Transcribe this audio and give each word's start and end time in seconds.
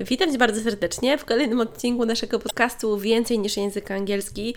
Witam 0.00 0.32
Cię 0.32 0.38
bardzo 0.38 0.60
serdecznie 0.60 1.18
w 1.18 1.24
kolejnym 1.24 1.60
odcinku 1.60 2.06
naszego 2.06 2.38
podcastu 2.38 2.98
Więcej 2.98 3.38
niż 3.38 3.56
język 3.56 3.90
angielski. 3.90 4.54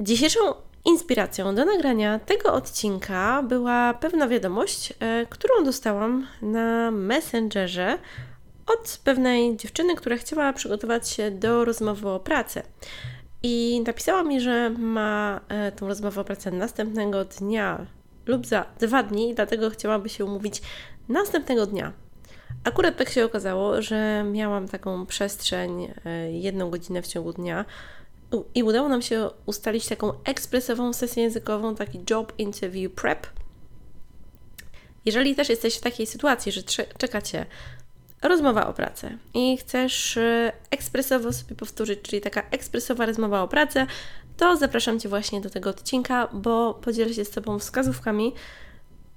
Dzisiejszą 0.00 0.40
inspiracją 0.84 1.54
do 1.54 1.64
nagrania 1.64 2.18
tego 2.18 2.52
odcinka 2.52 3.42
była 3.42 3.94
pewna 3.94 4.28
wiadomość, 4.28 4.92
e, 5.00 5.26
którą 5.30 5.64
dostałam 5.64 6.26
na 6.42 6.90
Messengerze 6.90 7.98
od 8.66 9.00
pewnej 9.04 9.56
dziewczyny, 9.56 9.94
która 9.94 10.16
chciała 10.16 10.52
przygotować 10.52 11.08
się 11.08 11.30
do 11.30 11.64
rozmowy 11.64 12.08
o 12.08 12.20
pracę. 12.20 12.62
I 13.42 13.82
napisała 13.86 14.22
mi, 14.22 14.40
że 14.40 14.70
ma 14.70 15.40
e, 15.48 15.72
tą 15.72 15.88
rozmowę 15.88 16.20
o 16.20 16.24
pracę 16.24 16.50
następnego 16.50 17.24
dnia 17.24 17.86
lub 18.26 18.46
za 18.46 18.66
dwa 18.80 19.02
dni, 19.02 19.34
dlatego 19.34 19.70
chciałaby 19.70 20.08
się 20.08 20.24
umówić 20.24 20.62
następnego 21.08 21.66
dnia. 21.66 22.03
Akurat 22.64 22.96
tak 22.96 23.10
się 23.10 23.24
okazało, 23.24 23.82
że 23.82 24.24
miałam 24.32 24.68
taką 24.68 25.06
przestrzeń 25.06 25.88
e, 26.04 26.32
jedną 26.32 26.70
godzinę 26.70 27.02
w 27.02 27.06
ciągu 27.06 27.32
dnia 27.32 27.64
i 28.54 28.62
udało 28.62 28.88
nam 28.88 29.02
się 29.02 29.30
ustalić 29.46 29.86
taką 29.86 30.12
ekspresową 30.24 30.92
sesję 30.92 31.22
językową, 31.22 31.74
taki 31.74 32.00
job 32.10 32.32
interview 32.38 32.92
prep. 32.92 33.26
Jeżeli 35.04 35.34
też 35.34 35.48
jesteś 35.48 35.76
w 35.76 35.80
takiej 35.80 36.06
sytuacji, 36.06 36.52
że 36.52 36.62
czeka 36.98 37.22
Cię 37.22 37.46
rozmowa 38.22 38.66
o 38.66 38.72
pracę 38.72 39.18
i 39.34 39.56
chcesz 39.56 40.16
e, 40.16 40.52
ekspresowo 40.70 41.32
sobie 41.32 41.56
powtórzyć, 41.56 42.02
czyli 42.02 42.22
taka 42.22 42.42
ekspresowa 42.50 43.06
rozmowa 43.06 43.42
o 43.42 43.48
pracę, 43.48 43.86
to 44.36 44.56
zapraszam 44.56 45.00
Cię 45.00 45.08
właśnie 45.08 45.40
do 45.40 45.50
tego 45.50 45.70
odcinka, 45.70 46.28
bo 46.32 46.74
podzielę 46.74 47.14
się 47.14 47.24
z 47.24 47.30
Tobą 47.30 47.58
wskazówkami, 47.58 48.32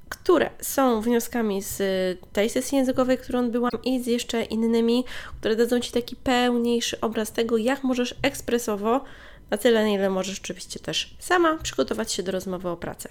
które 0.09 0.49
są 0.61 1.01
wnioskami 1.01 1.61
z 1.61 1.81
tej 2.33 2.49
sesji 2.49 2.77
językowej, 2.77 3.17
którą 3.17 3.39
odbyłam 3.39 3.71
i 3.83 4.03
z 4.03 4.07
jeszcze 4.07 4.43
innymi, 4.43 5.05
które 5.39 5.55
dadzą 5.55 5.79
Ci 5.79 5.91
taki 5.91 6.15
pełniejszy 6.15 7.01
obraz 7.01 7.31
tego, 7.31 7.57
jak 7.57 7.83
możesz 7.83 8.15
ekspresowo, 8.21 9.03
na 9.49 9.57
tyle, 9.57 9.83
na 9.83 9.89
ile 9.89 10.09
możesz 10.09 10.39
oczywiście 10.39 10.79
też 10.79 11.15
sama, 11.19 11.57
przygotować 11.57 12.11
się 12.11 12.23
do 12.23 12.31
rozmowy 12.31 12.69
o 12.69 12.77
pracę. 12.77 13.09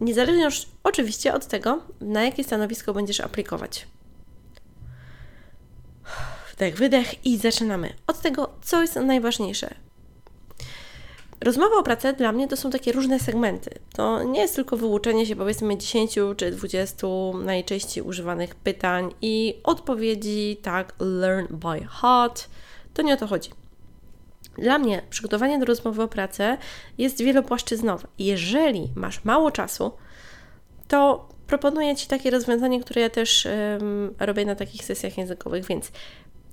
Niezależnie 0.00 0.44
już 0.44 0.66
oczywiście 0.82 1.34
od 1.34 1.46
tego, 1.46 1.82
na 2.00 2.22
jakie 2.22 2.44
stanowisko 2.44 2.94
będziesz 2.94 3.20
aplikować. 3.20 3.86
Wdech, 6.52 6.76
wydech 6.76 7.26
i 7.26 7.36
zaczynamy 7.36 7.94
od 8.06 8.20
tego, 8.20 8.52
co 8.62 8.82
jest 8.82 8.96
najważniejsze. 8.96 9.74
Rozmowa 11.40 11.76
o 11.76 11.82
pracę 11.82 12.12
dla 12.12 12.32
mnie 12.32 12.48
to 12.48 12.56
są 12.56 12.70
takie 12.70 12.92
różne 12.92 13.20
segmenty. 13.20 13.70
To 13.92 14.22
nie 14.22 14.40
jest 14.40 14.54
tylko 14.54 14.76
wyuczenie 14.76 15.26
się 15.26 15.36
powiedzmy 15.36 15.76
10 15.76 16.14
czy 16.36 16.50
20 16.50 17.06
najczęściej 17.44 18.04
używanych 18.04 18.54
pytań 18.54 19.14
i 19.22 19.60
odpowiedzi, 19.64 20.58
tak, 20.62 20.94
learn 21.00 21.46
by 21.50 21.86
heart. 21.90 22.48
To 22.94 23.02
nie 23.02 23.14
o 23.14 23.16
to 23.16 23.26
chodzi. 23.26 23.50
Dla 24.58 24.78
mnie 24.78 25.02
przygotowanie 25.10 25.58
do 25.58 25.64
rozmowy 25.64 26.02
o 26.02 26.08
pracę 26.08 26.58
jest 26.98 27.22
wielopłaszczyznowe. 27.22 28.08
Jeżeli 28.18 28.88
masz 28.94 29.24
mało 29.24 29.50
czasu, 29.50 29.92
to 30.88 31.28
proponuję 31.46 31.96
Ci 31.96 32.06
takie 32.06 32.30
rozwiązanie, 32.30 32.80
które 32.80 33.00
ja 33.00 33.10
też 33.10 33.48
robię 34.18 34.44
na 34.44 34.54
takich 34.54 34.84
sesjach 34.84 35.18
językowych, 35.18 35.66
więc 35.66 35.92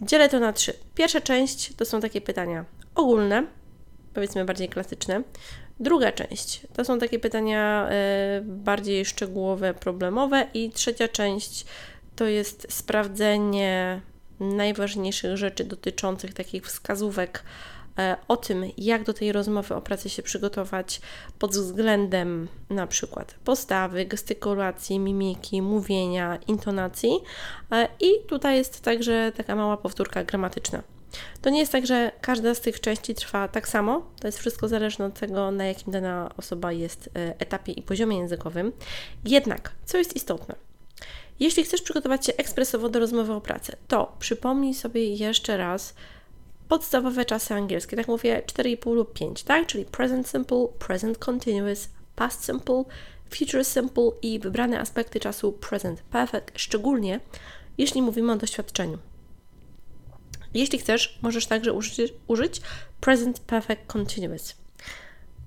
dzielę 0.01 0.29
to 0.29 0.39
na 0.39 0.53
trzy. 0.53 0.73
Pierwsza 0.95 1.21
część 1.21 1.75
to 1.75 1.85
są 1.85 2.01
takie 2.01 2.21
pytania 2.21 2.65
ogólne, 2.95 3.47
powiedzmy 4.15 4.45
bardziej 4.45 4.69
klasyczne. 4.69 5.21
Druga 5.79 6.11
część 6.11 6.61
to 6.73 6.85
są 6.85 6.99
takie 6.99 7.19
pytania 7.19 7.87
e, 7.89 8.41
bardziej 8.45 9.05
szczegółowe, 9.05 9.73
problemowe, 9.73 10.47
i 10.53 10.69
trzecia 10.69 11.07
część 11.07 11.65
to 12.15 12.25
jest 12.25 12.67
sprawdzenie 12.69 14.01
najważniejszych 14.39 15.37
rzeczy 15.37 15.63
dotyczących 15.63 16.33
takich 16.33 16.65
wskazówek 16.65 17.43
e, 17.99 18.15
o 18.27 18.37
tym, 18.37 18.65
jak 18.77 19.03
do 19.03 19.13
tej 19.13 19.31
rozmowy 19.31 19.75
o 19.75 19.81
pracy 19.81 20.09
się 20.09 20.23
przygotować 20.23 21.01
pod 21.39 21.51
względem 21.51 22.47
na 22.69 22.87
przykład 22.87 23.35
postawy, 23.43 24.05
gestykulacji, 24.05 24.99
mimiki, 24.99 25.61
mówienia, 25.61 26.37
intonacji. 26.47 27.19
E, 27.71 27.87
I 27.99 28.27
tutaj 28.27 28.57
jest 28.57 28.81
także 28.81 29.31
taka 29.37 29.55
mała 29.55 29.77
powtórka 29.77 30.23
gramatyczna. 30.23 30.94
To 31.41 31.49
nie 31.49 31.59
jest 31.59 31.71
tak, 31.71 31.85
że 31.87 32.11
każda 32.21 32.55
z 32.55 32.61
tych 32.61 32.79
części 32.79 33.15
trwa 33.15 33.47
tak 33.47 33.67
samo. 33.67 34.05
To 34.19 34.27
jest 34.27 34.39
wszystko 34.39 34.67
zależne 34.67 35.05
od 35.05 35.19
tego, 35.19 35.51
na 35.51 35.65
jakim 35.65 35.93
dana 35.93 36.31
osoba 36.37 36.71
jest 36.71 37.09
e, 37.15 37.39
etapie 37.39 37.71
i 37.71 37.81
poziomie 37.81 38.17
językowym. 38.17 38.71
Jednak, 39.25 39.71
co 39.85 39.97
jest 39.97 40.15
istotne, 40.15 40.55
jeśli 41.39 41.63
chcesz 41.63 41.81
przygotować 41.81 42.25
się 42.25 42.33
ekspresowo 42.37 42.89
do 42.89 42.99
rozmowy 42.99 43.33
o 43.33 43.41
pracę, 43.41 43.77
to 43.87 44.15
przypomnij 44.19 44.73
sobie 44.73 45.15
jeszcze 45.15 45.57
raz 45.57 45.93
podstawowe 46.67 47.25
czasy 47.25 47.53
angielskie. 47.53 47.97
Tak 47.97 48.07
mówię 48.07 48.41
4,5 48.45 48.95
lub 48.95 49.13
5, 49.13 49.43
tak? 49.43 49.67
Czyli 49.67 49.85
present 49.85 50.27
simple, 50.27 50.67
present 50.79 51.17
continuous, 51.17 51.89
past 52.15 52.45
simple, 52.45 52.83
future 53.29 53.65
simple 53.65 54.11
i 54.21 54.39
wybrane 54.39 54.79
aspekty 54.79 55.19
czasu 55.19 55.51
present 55.51 56.01
perfect, 56.01 56.51
szczególnie 56.55 57.19
jeśli 57.77 58.01
mówimy 58.01 58.31
o 58.31 58.35
doświadczeniu. 58.35 58.97
Jeśli 60.59 60.79
chcesz, 60.79 61.19
możesz 61.21 61.45
także 61.45 61.73
użyć, 61.73 62.13
użyć 62.27 62.61
Present 63.01 63.39
Perfect 63.39 63.87
Continuous. 63.87 64.55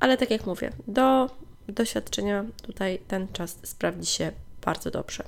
Ale 0.01 0.17
tak 0.17 0.31
jak 0.31 0.47
mówię, 0.47 0.73
do 0.89 1.31
doświadczenia 1.69 2.45
tutaj 2.63 2.99
ten 3.09 3.29
czas 3.33 3.59
sprawdzi 3.63 4.07
się 4.07 4.33
bardzo 4.65 4.91
dobrze. 4.91 5.25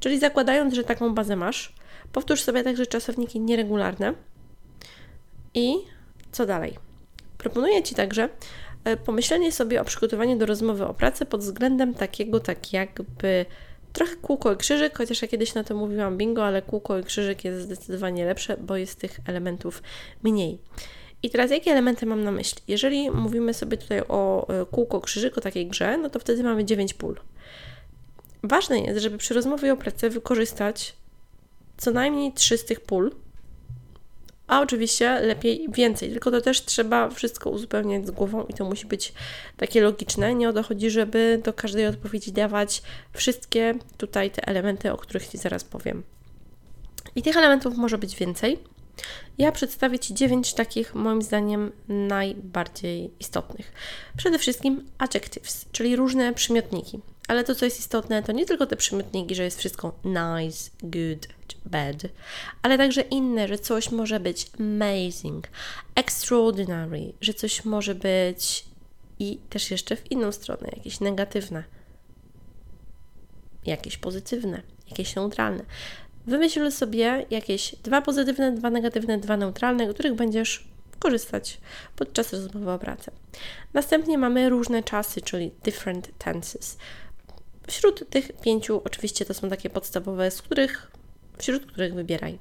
Czyli 0.00 0.18
zakładając, 0.18 0.74
że 0.74 0.84
taką 0.84 1.14
bazę 1.14 1.36
masz, 1.36 1.72
powtórz 2.12 2.42
sobie 2.42 2.64
także 2.64 2.86
czasowniki 2.86 3.40
nieregularne 3.40 4.14
i 5.54 5.74
co 6.32 6.46
dalej? 6.46 6.78
Proponuję 7.38 7.82
Ci 7.82 7.94
także 7.94 8.28
e, 8.84 8.96
pomyślenie 8.96 9.52
sobie 9.52 9.80
o 9.80 9.84
przygotowaniu 9.84 10.38
do 10.38 10.46
rozmowy 10.46 10.86
o 10.86 10.94
pracę 10.94 11.26
pod 11.26 11.40
względem 11.40 11.94
takiego, 11.94 12.40
tak 12.40 12.72
jakby 12.72 13.46
Trochę 13.96 14.16
kółko 14.16 14.52
i 14.52 14.56
krzyżyk, 14.56 14.98
chociaż 14.98 15.22
ja 15.22 15.28
kiedyś 15.28 15.54
na 15.54 15.64
to 15.64 15.74
mówiłam 15.74 16.16
bingo, 16.16 16.44
ale 16.44 16.62
kółko 16.62 16.98
i 16.98 17.04
krzyżyk 17.04 17.44
jest 17.44 17.62
zdecydowanie 17.62 18.26
lepsze, 18.26 18.56
bo 18.56 18.76
jest 18.76 19.00
tych 19.00 19.20
elementów 19.26 19.82
mniej. 20.22 20.58
I 21.22 21.30
teraz 21.30 21.50
jakie 21.50 21.70
elementy 21.70 22.06
mam 22.06 22.24
na 22.24 22.32
myśli? 22.32 22.62
Jeżeli 22.68 23.10
mówimy 23.10 23.54
sobie 23.54 23.76
tutaj 23.76 24.02
o 24.08 24.48
e, 24.48 24.66
kółko 24.66 25.00
krzyżyk, 25.00 25.38
o 25.38 25.40
takiej 25.40 25.66
grze, 25.66 25.98
no 25.98 26.10
to 26.10 26.18
wtedy 26.18 26.42
mamy 26.42 26.64
9 26.64 26.94
pól. 26.94 27.16
Ważne 28.42 28.80
jest, 28.80 29.00
żeby 29.00 29.18
przy 29.18 29.34
rozmowie 29.34 29.72
o 29.72 29.76
pracę 29.76 30.10
wykorzystać 30.10 30.96
co 31.76 31.90
najmniej 31.90 32.32
3 32.32 32.58
z 32.58 32.64
tych 32.64 32.80
pól, 32.80 33.12
a 34.46 34.60
oczywiście 34.60 35.20
lepiej 35.20 35.66
więcej, 35.68 36.10
tylko 36.10 36.30
to 36.30 36.40
też 36.40 36.64
trzeba 36.64 37.10
wszystko 37.10 37.50
uzupełniać 37.50 38.06
z 38.06 38.10
głową 38.10 38.44
i 38.44 38.54
to 38.54 38.64
musi 38.64 38.86
być 38.86 39.12
takie 39.56 39.80
logiczne. 39.80 40.34
Nie 40.34 40.48
o 40.48 40.52
to 40.52 40.62
chodzi, 40.62 40.90
żeby 40.90 41.40
do 41.44 41.52
każdej 41.52 41.86
odpowiedzi 41.86 42.32
dawać 42.32 42.82
wszystkie 43.12 43.74
tutaj 43.98 44.30
te 44.30 44.48
elementy, 44.48 44.92
o 44.92 44.96
których 44.96 45.28
Ci 45.28 45.38
zaraz 45.38 45.64
powiem. 45.64 46.02
I 47.16 47.22
tych 47.22 47.36
elementów 47.36 47.76
może 47.76 47.98
być 47.98 48.16
więcej. 48.16 48.58
Ja 49.38 49.52
przedstawię 49.52 49.98
Ci 49.98 50.14
dziewięć 50.14 50.54
takich, 50.54 50.94
moim 50.94 51.22
zdaniem, 51.22 51.72
najbardziej 51.88 53.10
istotnych. 53.20 53.72
Przede 54.16 54.38
wszystkim 54.38 54.86
adjectives, 54.98 55.66
czyli 55.72 55.96
różne 55.96 56.34
przymiotniki. 56.34 57.00
Ale 57.28 57.44
to, 57.44 57.54
co 57.54 57.64
jest 57.64 57.80
istotne, 57.80 58.22
to 58.22 58.32
nie 58.32 58.46
tylko 58.46 58.66
te 58.66 58.76
przymiotniki, 58.76 59.34
że 59.34 59.44
jest 59.44 59.58
wszystko 59.58 59.98
nice, 60.04 60.70
good, 60.82 61.28
bad, 61.66 61.96
ale 62.62 62.78
także 62.78 63.00
inne, 63.00 63.48
że 63.48 63.58
coś 63.58 63.90
może 63.90 64.20
być 64.20 64.50
amazing, 64.60 65.48
extraordinary, 65.94 67.12
że 67.20 67.34
coś 67.34 67.64
może 67.64 67.94
być 67.94 68.64
i 69.18 69.38
też 69.50 69.70
jeszcze 69.70 69.96
w 69.96 70.12
inną 70.12 70.32
stronę, 70.32 70.68
jakieś 70.76 71.00
negatywne, 71.00 71.64
jakieś 73.66 73.96
pozytywne, 73.96 74.62
jakieś 74.90 75.14
neutralne. 75.14 75.64
Wymyśl 76.26 76.70
sobie 76.70 77.26
jakieś 77.30 77.74
dwa 77.74 78.02
pozytywne, 78.02 78.52
dwa 78.52 78.70
negatywne, 78.70 79.18
dwa 79.18 79.36
neutralne, 79.36 79.86
których 79.86 80.14
będziesz 80.14 80.68
korzystać 80.98 81.60
podczas 81.96 82.32
rozmowy 82.32 82.70
o 82.70 82.78
pracę. 82.78 83.12
Następnie 83.74 84.18
mamy 84.18 84.48
różne 84.48 84.82
czasy, 84.82 85.20
czyli 85.20 85.50
different 85.64 86.18
tenses. 86.18 86.78
Wśród 87.66 88.10
tych 88.10 88.32
pięciu 88.32 88.82
oczywiście 88.84 89.24
to 89.24 89.34
są 89.34 89.48
takie 89.48 89.70
podstawowe, 89.70 90.30
z 90.30 90.42
których, 90.42 90.90
wśród 91.38 91.66
których 91.66 91.94
wybieraj 91.94 92.38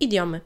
idiomy. 0.00 0.40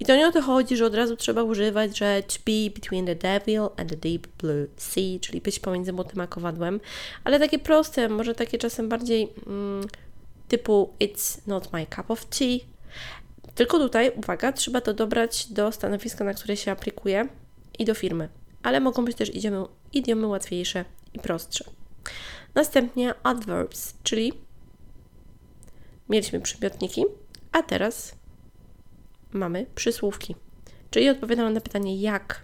I 0.00 0.04
to 0.04 0.16
nie 0.16 0.28
o 0.28 0.32
to 0.32 0.42
chodzi, 0.42 0.76
że 0.76 0.86
od 0.86 0.94
razu 0.94 1.16
trzeba 1.16 1.42
używać, 1.42 1.98
że 1.98 2.22
to 2.22 2.34
be 2.46 2.70
between 2.74 3.06
the 3.06 3.14
devil 3.14 3.60
and 3.76 3.90
the 3.90 3.96
deep 3.96 4.26
blue 4.38 4.66
sea, 4.76 5.18
czyli 5.20 5.40
być 5.40 5.58
pomiędzy 5.58 5.92
młotem 5.92 6.20
a 6.20 6.26
kowadłem, 6.26 6.80
ale 7.24 7.38
takie 7.38 7.58
proste, 7.58 8.08
może 8.08 8.34
takie 8.34 8.58
czasem 8.58 8.88
bardziej 8.88 9.28
mm, 9.46 9.86
typu 10.48 10.90
it's 11.00 11.38
not 11.46 11.72
my 11.72 11.86
cup 11.96 12.10
of 12.10 12.24
tea. 12.24 12.58
Tylko 13.54 13.78
tutaj, 13.78 14.12
uwaga, 14.16 14.52
trzeba 14.52 14.80
to 14.80 14.94
dobrać 14.94 15.46
do 15.52 15.72
stanowiska, 15.72 16.24
na 16.24 16.34
które 16.34 16.56
się 16.56 16.72
aplikuje 16.72 17.28
i 17.78 17.84
do 17.84 17.94
firmy. 17.94 18.28
Ale 18.62 18.80
mogą 18.80 19.04
być 19.04 19.16
też 19.16 19.34
idiomy, 19.34 19.64
idiomy 19.92 20.26
łatwiejsze 20.26 20.84
i 21.14 21.18
prostsze. 21.18 21.64
Następnie 22.54 23.14
adverbs, 23.22 23.94
czyli 24.02 24.32
mieliśmy 26.08 26.40
przymiotniki, 26.40 27.04
A 27.52 27.62
teraz 27.62 28.14
mamy 29.32 29.66
przysłówki, 29.74 30.36
czyli 30.90 31.08
odpowiadamy 31.08 31.50
na 31.50 31.60
pytanie 31.60 32.00
jak. 32.00 32.42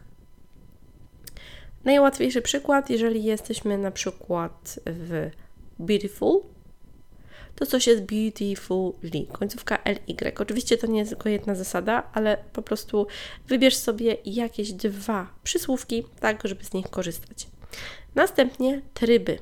Najłatwiejszy 1.84 2.42
przykład, 2.42 2.90
jeżeli 2.90 3.24
jesteśmy 3.24 3.78
na 3.78 3.90
przykład 3.90 4.80
w 4.86 5.30
beautiful, 5.78 6.42
to 7.56 7.66
coś 7.66 7.86
jest 7.86 8.02
beautifully, 8.02 9.26
końcówka 9.32 9.78
ly. 9.84 10.32
Oczywiście 10.38 10.78
to 10.78 10.86
nie 10.86 10.98
jest 10.98 11.10
tylko 11.10 11.28
jedna 11.28 11.54
zasada, 11.54 12.10
ale 12.12 12.44
po 12.52 12.62
prostu 12.62 13.06
wybierz 13.48 13.76
sobie 13.76 14.16
jakieś 14.24 14.72
dwa 14.72 15.34
przysłówki, 15.42 16.04
tak 16.20 16.40
żeby 16.44 16.64
z 16.64 16.72
nich 16.72 16.90
korzystać. 16.90 17.46
Następnie 18.14 18.82
tryby. 18.94 19.38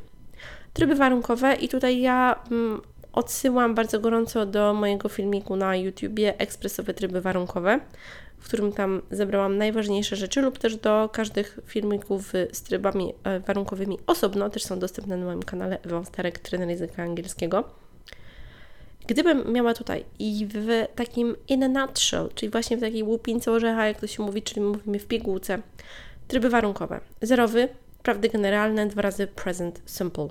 Tryby 0.73 0.95
warunkowe 0.95 1.55
i 1.55 1.69
tutaj 1.69 2.01
ja 2.01 2.45
mm, 2.51 2.81
odsyłam 3.13 3.75
bardzo 3.75 4.01
gorąco 4.01 4.47
do 4.47 4.75
mojego 4.75 5.09
filmiku 5.09 5.57
na 5.57 5.77
YouTubie 5.77 6.39
ekspresowe 6.39 6.95
tryby 6.95 7.21
warunkowe, 7.21 7.81
w 8.39 8.45
którym 8.45 8.73
tam 8.73 9.03
zebrałam 9.11 9.59
najważniejsze 9.59 10.17
rzeczy 10.17 10.43
lub 10.43 10.59
też 10.59 10.77
do 10.77 11.09
każdych 11.13 11.59
filmików 11.67 12.33
z 12.53 12.63
trybami 12.63 13.15
e, 13.25 13.41
warunkowymi 13.41 13.99
osobno, 14.07 14.51
też 14.51 14.63
są 14.63 14.79
dostępne 14.79 15.17
na 15.17 15.27
moim 15.27 15.43
kanale 15.43 15.79
Ewa 15.83 16.05
Starek, 16.05 16.39
trener 16.39 16.69
języka 16.69 17.03
angielskiego. 17.03 17.65
Gdybym 19.07 19.53
miała 19.53 19.75
tutaj 19.75 20.05
i 20.19 20.47
w 20.51 20.67
takim 20.95 21.37
in 21.49 21.65
a 21.65 21.69
nutshell, 21.69 22.29
czyli 22.35 22.51
właśnie 22.51 22.77
w 22.77 22.81
takiej 22.81 23.03
łupince 23.03 23.53
orzecha, 23.53 23.87
jak 23.87 24.01
to 24.01 24.07
się 24.07 24.23
mówi, 24.23 24.43
czyli 24.43 24.61
mówimy 24.61 24.99
w 24.99 25.07
pigułce, 25.07 25.59
tryby 26.29 26.51
warunkowe. 26.51 27.01
Zerowy, 27.23 27.69
prawdy 28.03 28.29
generalne, 28.29 28.87
dwa 28.87 29.03
razy 29.03 29.27
present 29.27 29.83
simple. 29.87 30.29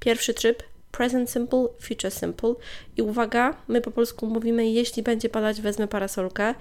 Pierwszy 0.00 0.34
tryb 0.34 0.62
present 0.92 1.30
simple, 1.30 1.68
future 1.80 2.10
simple 2.10 2.54
i 2.96 3.02
uwaga, 3.02 3.56
my 3.68 3.80
po 3.80 3.90
polsku 3.90 4.26
mówimy 4.26 4.70
jeśli 4.70 5.02
będzie 5.02 5.28
padać, 5.28 5.60
wezmę 5.60 5.88
parasolkę. 5.88 6.54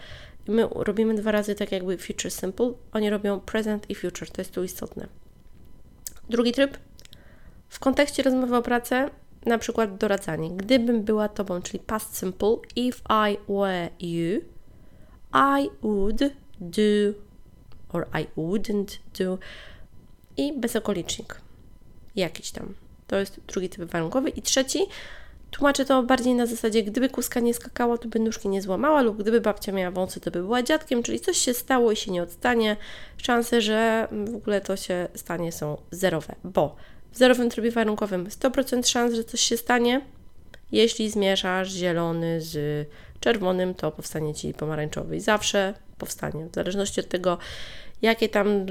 My 0.47 0.67
robimy 0.75 1.13
dwa 1.13 1.31
razy 1.31 1.55
tak 1.55 1.71
jakby 1.71 1.97
future 1.97 2.31
simple, 2.31 2.73
oni 2.91 3.09
robią 3.09 3.39
present 3.39 3.89
i 3.89 3.95
future, 3.95 4.31
to 4.31 4.41
jest 4.41 4.53
tu 4.53 4.63
istotne. 4.63 5.07
Drugi 6.29 6.51
tryb, 6.51 6.77
w 7.69 7.79
kontekście 7.79 8.23
rozmowy 8.23 8.55
o 8.55 8.61
pracę 8.61 9.09
na 9.45 9.57
przykład 9.57 9.97
doradzanie. 9.97 10.49
Gdybym 10.49 11.03
była 11.03 11.29
tobą, 11.29 11.61
czyli 11.61 11.79
past 11.79 12.17
simple, 12.17 12.57
if 12.75 12.99
I 13.31 13.37
were 13.49 13.89
you, 13.99 14.41
I 15.33 15.69
would 15.81 16.19
do 16.59 17.13
or 17.93 18.07
I 18.21 18.27
wouldn't 18.37 18.97
do 19.19 19.37
i 20.37 20.59
bezokolicznik 20.59 21.41
jakiś 22.15 22.51
tam. 22.51 22.73
To 23.11 23.19
jest 23.19 23.39
drugi 23.47 23.69
typ 23.69 23.91
warunkowy. 23.91 24.29
I 24.29 24.41
trzeci, 24.41 24.79
tłumaczę 25.51 25.85
to 25.85 26.03
bardziej 26.03 26.35
na 26.35 26.45
zasadzie, 26.45 26.83
gdyby 26.83 27.09
kuska 27.09 27.39
nie 27.39 27.53
skakała, 27.53 27.97
to 27.97 28.07
by 28.07 28.19
nóżki 28.19 28.49
nie 28.49 28.61
złamała, 28.61 29.01
lub 29.01 29.17
gdyby 29.17 29.41
babcia 29.41 29.71
miała 29.71 29.91
wąsy, 29.91 30.19
to 30.19 30.31
by 30.31 30.39
była 30.39 30.63
dziadkiem, 30.63 31.03
czyli 31.03 31.19
coś 31.19 31.37
się 31.37 31.53
stało 31.53 31.91
i 31.91 31.95
się 31.95 32.11
nie 32.11 32.23
odstanie. 32.23 32.77
Szanse, 33.17 33.61
że 33.61 34.07
w 34.11 34.35
ogóle 34.35 34.61
to 34.61 34.75
się 34.75 35.07
stanie 35.15 35.51
są 35.51 35.77
zerowe, 35.91 36.35
bo 36.43 36.75
w 37.11 37.17
zerowym 37.17 37.49
trybie 37.49 37.71
warunkowym 37.71 38.25
100% 38.25 38.87
szans, 38.87 39.13
że 39.13 39.23
coś 39.23 39.41
się 39.41 39.57
stanie. 39.57 40.01
Jeśli 40.71 41.09
zmieszasz 41.09 41.71
zielony 41.71 42.41
z 42.41 42.87
czerwonym, 43.19 43.73
to 43.73 43.91
powstanie 43.91 44.33
Ci 44.33 44.53
pomarańczowy. 44.53 45.15
I 45.15 45.19
zawsze 45.19 45.73
powstanie. 45.97 46.47
W 46.51 46.55
zależności 46.55 46.99
od 46.99 47.07
tego, 47.07 47.37
jakie 48.01 48.29
tam 48.29 48.65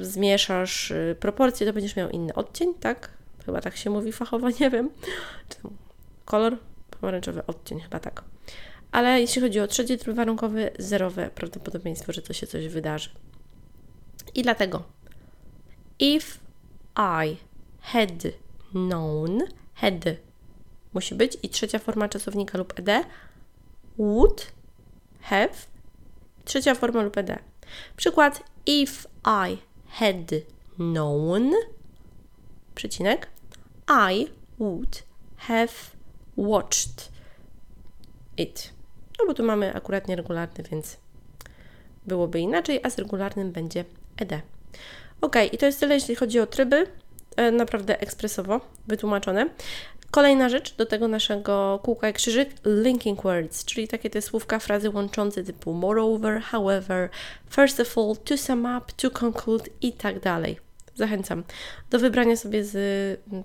zmieszasz 0.00 0.90
y, 0.90 1.16
proporcje, 1.20 1.66
to 1.66 1.72
będziesz 1.72 1.96
miał 1.96 2.10
inny 2.10 2.34
odcień, 2.34 2.74
tak? 2.74 3.17
Chyba 3.48 3.60
tak 3.60 3.76
się 3.76 3.90
mówi 3.90 4.12
fachowo, 4.12 4.48
nie 4.60 4.70
wiem. 4.70 4.90
kolor, 6.24 6.56
pomarańczowy 6.90 7.46
odcień, 7.46 7.80
chyba 7.80 8.00
tak. 8.00 8.24
Ale 8.92 9.20
jeśli 9.20 9.42
chodzi 9.42 9.60
o 9.60 9.66
trzeci 9.66 9.98
tryb 9.98 10.16
warunkowy, 10.16 10.70
zerowe 10.78 11.30
prawdopodobieństwo, 11.30 12.12
że 12.12 12.22
to 12.22 12.32
się 12.32 12.46
coś 12.46 12.68
wydarzy. 12.68 13.10
I 14.34 14.42
dlatego, 14.42 14.82
if 15.98 16.38
I 16.96 17.36
had 17.80 18.22
known, 18.70 19.40
had 19.74 20.04
musi 20.94 21.14
być 21.14 21.38
i 21.42 21.48
trzecia 21.48 21.78
forma 21.78 22.08
czasownika 22.08 22.58
lub 22.58 22.78
ed, 22.78 23.06
would 23.98 24.52
have, 25.20 25.54
trzecia 26.44 26.74
forma 26.74 27.02
lub 27.02 27.16
ed. 27.16 27.30
Przykład 27.96 28.42
if 28.66 29.08
I 29.24 29.56
had 29.88 30.34
known, 30.76 31.52
przecinek, 32.74 33.37
I 33.88 34.26
would 34.58 35.02
have 35.36 35.72
watched 36.36 37.10
it. 38.36 38.72
No 39.18 39.26
bo 39.26 39.34
tu 39.34 39.44
mamy 39.44 39.74
akurat 39.74 40.08
nieregularny, 40.08 40.64
więc 40.70 40.96
byłoby 42.06 42.40
inaczej, 42.40 42.80
a 42.82 42.90
z 42.90 42.98
regularnym 42.98 43.52
będzie 43.52 43.84
ed. 44.16 44.32
Ok, 45.20 45.36
i 45.52 45.58
to 45.58 45.66
jest 45.66 45.80
tyle, 45.80 45.94
jeśli 45.94 46.14
chodzi 46.14 46.40
o 46.40 46.46
tryby. 46.46 46.86
E, 47.36 47.50
naprawdę 47.50 48.00
ekspresowo 48.00 48.60
wytłumaczone. 48.86 49.48
Kolejna 50.10 50.48
rzecz 50.48 50.76
do 50.76 50.86
tego 50.86 51.08
naszego 51.08 51.80
kółka 51.82 52.06
jak 52.06 52.16
krzyżyk, 52.16 52.50
linking 52.64 53.22
words, 53.22 53.64
czyli 53.64 53.88
takie 53.88 54.10
te 54.10 54.22
słówka, 54.22 54.58
frazy 54.58 54.90
łączące 54.90 55.44
typu 55.44 55.72
moreover, 55.72 56.42
however, 56.42 57.08
first 57.50 57.80
of 57.80 57.98
all, 57.98 58.16
to 58.24 58.38
sum 58.38 58.60
up, 58.60 58.86
to 58.96 59.10
conclude 59.10 59.64
i 59.82 59.92
tak 59.92 60.20
dalej. 60.20 60.58
Zachęcam 60.94 61.44
do 61.90 61.98
wybrania 61.98 62.36
sobie 62.36 62.64
z 62.64 62.76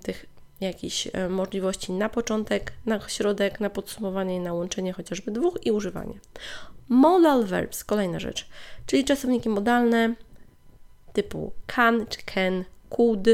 tych 0.02 0.26
jakichś 0.60 1.08
e, 1.12 1.28
możliwości 1.28 1.92
na 1.92 2.08
początek, 2.08 2.72
na 2.86 3.08
środek, 3.08 3.60
na 3.60 3.70
podsumowanie 3.70 4.36
i 4.36 4.40
na 4.40 4.52
łączenie 4.52 4.92
chociażby 4.92 5.30
dwóch 5.30 5.66
i 5.66 5.70
używanie. 5.70 6.14
Modal 6.88 7.44
verbs, 7.44 7.84
kolejna 7.84 8.20
rzecz, 8.20 8.48
czyli 8.86 9.04
czasowniki 9.04 9.48
modalne 9.48 10.14
typu 11.12 11.52
can 11.66 12.06
czy 12.06 12.18
can, 12.34 12.64
could, 12.90 13.28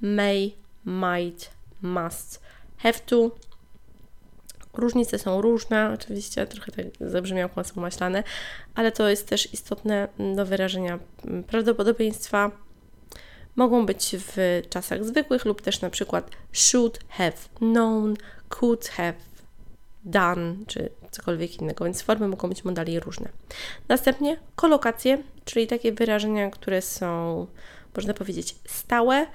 may, 0.00 0.54
might, 0.86 1.50
must, 1.82 2.40
have 2.78 2.98
to. 3.06 3.30
Różnice 4.72 5.18
są 5.18 5.40
różne, 5.40 5.90
oczywiście 5.94 6.46
trochę 6.46 6.72
tak 6.72 6.86
zabrzmiał 7.00 7.48
masło 7.56 7.82
maślane, 7.82 8.22
ale 8.74 8.92
to 8.92 9.08
jest 9.08 9.28
też 9.28 9.54
istotne 9.54 10.08
do 10.36 10.46
wyrażenia 10.46 10.98
prawdopodobieństwa. 11.46 12.65
Mogą 13.56 13.86
być 13.86 14.16
w 14.18 14.62
czasach 14.70 15.04
zwykłych 15.04 15.44
lub 15.44 15.62
też 15.62 15.80
na 15.80 15.90
przykład 15.90 16.30
should 16.52 16.98
have 17.08 17.36
known, 17.58 18.16
could 18.48 18.88
have 18.88 19.14
done, 20.04 20.54
czy 20.66 20.90
cokolwiek 21.10 21.60
innego, 21.60 21.84
więc 21.84 22.02
formy 22.02 22.28
mogą 22.28 22.48
być 22.48 22.64
modali 22.64 23.00
różne. 23.00 23.28
Następnie 23.88 24.36
kolokacje, 24.56 25.18
czyli 25.44 25.66
takie 25.66 25.92
wyrażenia, 25.92 26.50
które 26.50 26.82
są, 26.82 27.46
można 27.94 28.14
powiedzieć, 28.14 28.56
stałe, 28.66 29.26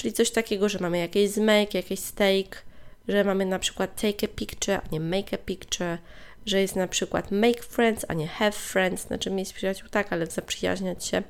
Czyli 0.00 0.12
coś 0.12 0.30
takiego, 0.30 0.68
że 0.68 0.78
mamy 0.78 0.98
jakieś 0.98 1.36
make, 1.36 1.74
jakieś 1.74 2.00
steak, 2.00 2.62
że 3.08 3.24
mamy 3.24 3.46
na 3.46 3.58
przykład 3.58 4.00
take 4.02 4.26
a 4.26 4.28
picture, 4.36 4.80
a 4.84 4.88
nie 4.92 5.00
make 5.00 5.34
a 5.34 5.38
picture, 5.38 5.98
że 6.46 6.60
jest 6.60 6.76
na 6.76 6.88
przykład 6.88 7.30
make 7.30 7.64
friends, 7.64 8.04
a 8.08 8.14
nie 8.14 8.28
have 8.28 8.52
friends, 8.52 9.06
znaczy 9.06 9.30
mieć 9.30 9.52
przyjaciół 9.52 9.88
tak, 9.88 10.12
ale 10.12 10.26
zaprzyjaźniać 10.26 11.04
się. 11.04 11.22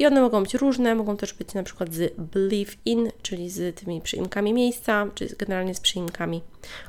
I 0.00 0.06
one 0.06 0.20
mogą 0.20 0.42
być 0.42 0.54
różne, 0.54 0.94
mogą 0.94 1.16
też 1.16 1.34
być 1.34 1.54
na 1.54 1.62
przykład 1.62 1.94
z 1.94 2.14
believe 2.18 2.72
in, 2.84 3.10
czyli 3.22 3.50
z 3.50 3.80
tymi 3.80 4.00
przyimkami 4.00 4.52
miejsca, 4.52 5.06
czy 5.14 5.36
generalnie 5.38 5.74
z 5.74 5.80
przyimkami 5.80 6.42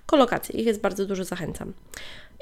kolokacji. 0.06 0.60
Ich 0.60 0.66
jest 0.66 0.82
bardzo 0.82 1.06
dużo, 1.06 1.24
zachęcam. 1.24 1.74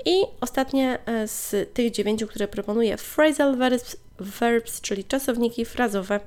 I 0.05 0.21
ostatnie 0.41 0.99
e, 1.05 1.27
z 1.27 1.73
tych 1.73 1.91
dziewięciu, 1.91 2.27
które 2.27 2.47
proponuję, 2.47 2.97
phrasal 2.97 3.57
verbs, 3.57 3.97
verbs 4.19 4.81
czyli 4.81 5.03
czasowniki 5.03 5.65
frazowe 5.65 6.19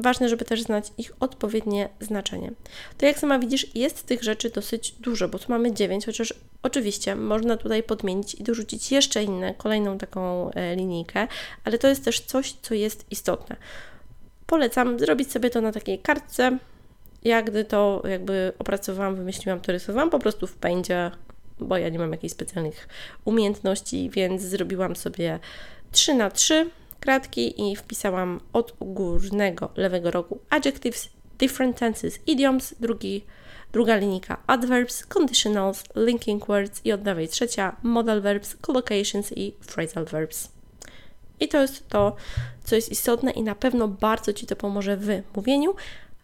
ważne, 0.00 0.28
żeby 0.28 0.44
też 0.44 0.62
znać 0.62 0.92
ich 0.98 1.12
odpowiednie 1.20 1.88
znaczenie. 2.00 2.52
To 2.98 3.06
jak 3.06 3.18
sama 3.18 3.38
widzisz, 3.38 3.76
jest 3.76 4.06
tych 4.06 4.22
rzeczy 4.22 4.50
dosyć 4.50 4.92
dużo, 4.92 5.28
bo 5.28 5.38
tu 5.38 5.44
mamy 5.48 5.72
9, 5.72 6.06
chociaż 6.06 6.34
oczywiście 6.62 7.16
można 7.16 7.56
tutaj 7.56 7.82
podmienić 7.82 8.34
i 8.34 8.42
dorzucić 8.42 8.92
jeszcze 8.92 9.24
inne, 9.24 9.54
kolejną 9.54 9.98
taką 9.98 10.50
e, 10.50 10.76
linijkę, 10.76 11.28
ale 11.64 11.78
to 11.78 11.88
jest 11.88 12.04
też 12.04 12.20
coś, 12.20 12.52
co 12.62 12.74
jest 12.74 13.04
istotne. 13.10 13.56
Polecam 14.46 14.98
zrobić 14.98 15.32
sobie 15.32 15.50
to 15.50 15.60
na 15.60 15.72
takiej 15.72 15.98
kartce. 15.98 16.58
Ja 17.24 17.42
gdy 17.42 17.64
to 17.64 18.02
jakby 18.08 18.52
opracowałam, 18.58 19.16
wymyśliłam, 19.16 19.60
to 19.60 19.72
rysowałam 19.72 20.10
po 20.10 20.18
prostu 20.18 20.46
w 20.46 20.54
pędzie, 20.54 21.10
bo 21.60 21.76
ja 21.76 21.88
nie 21.88 21.98
mam 21.98 22.12
jakichś 22.12 22.32
specjalnych 22.32 22.88
umiejętności, 23.24 24.10
więc 24.10 24.42
zrobiłam 24.42 24.96
sobie 24.96 25.38
3 25.92 26.14
na 26.14 26.30
3 26.30 26.70
kratki 27.00 27.70
i 27.70 27.76
wpisałam 27.76 28.40
od 28.52 28.76
górnego 28.80 29.70
lewego 29.76 30.10
rogu 30.10 30.40
adjectives, 30.50 31.08
different 31.38 31.78
tenses, 31.78 32.18
idioms, 32.26 32.74
drugi, 32.80 33.24
druga 33.72 33.96
linijka 33.96 34.42
adverbs, 34.46 35.06
conditionals, 35.06 35.84
linking 35.96 36.46
words 36.46 36.80
i 36.84 36.92
od 36.92 37.06
lewej 37.06 37.28
trzecia 37.28 37.76
modal 37.82 38.20
verbs, 38.20 38.56
collocations 38.66 39.32
i 39.36 39.52
phrasal 39.66 40.04
verbs. 40.04 40.48
I 41.40 41.48
to 41.48 41.62
jest 41.62 41.88
to, 41.88 42.16
co 42.64 42.76
jest 42.76 42.92
istotne 42.92 43.30
i 43.30 43.42
na 43.42 43.54
pewno 43.54 43.88
bardzo 43.88 44.32
Ci 44.32 44.46
to 44.46 44.56
pomoże 44.56 44.96
w 44.96 45.08
mówieniu. 45.36 45.74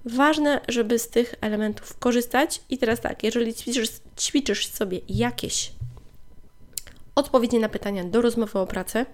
Ważne, 0.04 0.60
żeby 0.68 0.98
z 0.98 1.08
tych 1.08 1.34
elementów 1.40 1.98
korzystać. 1.98 2.60
I 2.70 2.78
teraz 2.78 3.00
tak, 3.00 3.24
jeżeli 3.24 3.54
ćwiczysz, 3.54 3.88
ćwiczysz 4.18 4.66
sobie 4.66 5.00
jakieś 5.08 5.72
odpowiedzi 7.14 7.58
na 7.58 7.68
pytania 7.68 8.04
do 8.04 8.22
rozmowy 8.22 8.58
o 8.58 8.66
pracę, 8.66 9.06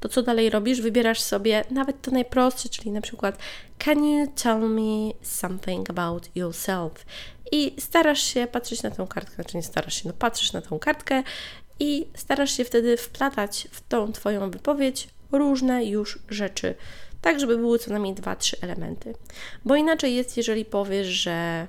to 0.00 0.08
co 0.08 0.22
dalej 0.22 0.50
robisz? 0.50 0.80
Wybierasz 0.80 1.20
sobie 1.20 1.64
nawet 1.70 2.02
to 2.02 2.10
najprostsze, 2.10 2.68
czyli 2.68 2.90
na 2.90 3.00
przykład 3.00 3.38
Can 3.78 4.04
you 4.04 4.26
tell 4.42 4.60
me 4.60 5.12
something 5.22 5.90
about 5.90 6.36
yourself? 6.36 7.06
I 7.52 7.76
starasz 7.78 8.22
się 8.22 8.46
patrzeć 8.46 8.82
na 8.82 8.90
tą 8.90 9.06
kartkę, 9.06 9.34
znaczy 9.34 9.56
nie 9.56 9.62
starasz 9.62 10.02
się, 10.02 10.08
no 10.08 10.14
patrzysz 10.18 10.52
na 10.52 10.60
tą 10.60 10.78
kartkę 10.78 11.22
i 11.80 12.06
starasz 12.14 12.56
się 12.56 12.64
wtedy 12.64 12.96
wplatać 12.96 13.68
w 13.70 13.88
tą 13.88 14.12
Twoją 14.12 14.50
wypowiedź 14.50 15.08
różne 15.32 15.84
już 15.84 16.18
rzeczy, 16.28 16.74
tak 17.20 17.40
żeby 17.40 17.56
były 17.56 17.78
co 17.78 17.90
najmniej 17.90 18.14
dwa, 18.14 18.36
trzy 18.36 18.56
elementy. 18.60 19.14
Bo 19.64 19.76
inaczej 19.76 20.14
jest, 20.14 20.36
jeżeli 20.36 20.64
powiesz, 20.64 21.06
że 21.06 21.66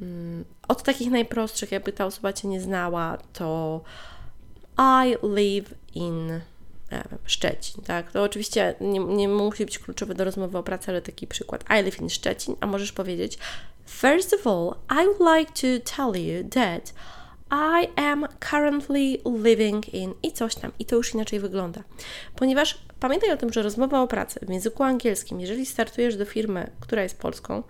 mm, 0.00 0.44
od 0.68 0.82
takich 0.82 1.10
najprostszych, 1.10 1.72
jakby 1.72 1.92
ta 1.92 2.06
osoba 2.06 2.32
Cię 2.32 2.48
nie 2.48 2.60
znała, 2.60 3.18
to 3.32 3.80
I 5.04 5.16
live 5.22 5.74
in 5.94 6.40
Szczecin, 7.24 7.84
tak? 7.84 8.12
To 8.12 8.22
oczywiście 8.22 8.74
nie, 8.80 8.98
nie 8.98 9.28
musi 9.28 9.64
być 9.64 9.78
kluczowy 9.78 10.14
do 10.14 10.24
rozmowy 10.24 10.58
o 10.58 10.62
pracy, 10.62 10.90
ale 10.90 11.02
taki 11.02 11.26
przykład. 11.26 11.64
I 11.70 11.82
live 11.82 12.00
in 12.00 12.10
Szczecin, 12.10 12.56
a 12.60 12.66
możesz 12.66 12.92
powiedzieć 12.92 13.38
First 13.86 14.34
of 14.34 14.46
all, 14.46 14.74
I 14.90 15.06
would 15.06 15.38
like 15.38 15.52
to 15.52 15.96
tell 15.96 16.22
you 16.22 16.48
that 16.48 16.94
I 17.52 17.88
am 17.96 18.26
currently 18.50 19.18
living 19.24 19.94
in 19.94 20.14
i 20.22 20.32
coś 20.32 20.54
tam. 20.54 20.72
I 20.78 20.84
to 20.84 20.96
już 20.96 21.14
inaczej 21.14 21.40
wygląda. 21.40 21.82
Ponieważ 22.36 22.78
pamiętaj 23.00 23.30
o 23.30 23.36
tym, 23.36 23.52
że 23.52 23.62
rozmowa 23.62 24.02
o 24.02 24.06
pracy 24.06 24.40
w 24.42 24.50
języku 24.50 24.82
angielskim, 24.82 25.40
jeżeli 25.40 25.66
startujesz 25.66 26.16
do 26.16 26.24
firmy, 26.24 26.70
która 26.80 27.02
jest 27.02 27.18
polską, 27.18 27.62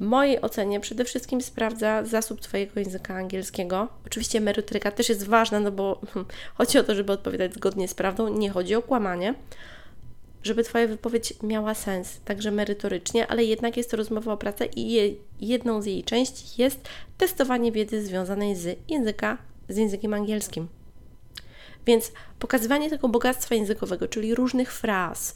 w 0.00 0.04
mojej 0.04 0.40
ocenie 0.40 0.80
przede 0.80 1.04
wszystkim 1.04 1.42
sprawdza 1.42 2.04
zasób 2.04 2.40
Twojego 2.40 2.80
języka 2.80 3.14
angielskiego. 3.14 3.88
Oczywiście 4.06 4.40
merytoryka 4.40 4.90
też 4.90 5.08
jest 5.08 5.26
ważna, 5.26 5.60
no 5.60 5.72
bo 5.72 6.00
chodzi 6.54 6.78
o 6.78 6.82
to, 6.82 6.94
żeby 6.94 7.12
odpowiadać 7.12 7.54
zgodnie 7.54 7.88
z 7.88 7.94
prawdą, 7.94 8.28
nie 8.28 8.50
chodzi 8.50 8.74
o 8.74 8.82
kłamanie, 8.82 9.34
żeby 10.42 10.64
Twoja 10.64 10.86
wypowiedź 10.86 11.34
miała 11.42 11.74
sens, 11.74 12.20
także 12.24 12.50
merytorycznie, 12.50 13.26
ale 13.26 13.44
jednak 13.44 13.76
jest 13.76 13.90
to 13.90 13.96
rozmowa 13.96 14.32
o 14.32 14.36
pracę 14.36 14.66
i 14.66 14.92
je, 14.92 15.10
jedną 15.40 15.82
z 15.82 15.86
jej 15.86 16.04
części 16.04 16.62
jest 16.62 16.88
testowanie 17.18 17.72
wiedzy 17.72 18.04
związanej 18.04 18.56
z 18.56 18.78
języka, 18.88 19.38
z 19.68 19.76
językiem 19.76 20.14
angielskim. 20.14 20.68
Więc 21.86 22.12
pokazywanie 22.38 22.90
tego 22.90 23.08
bogactwa 23.08 23.54
językowego, 23.54 24.08
czyli 24.08 24.34
różnych 24.34 24.72
fraz, 24.72 25.34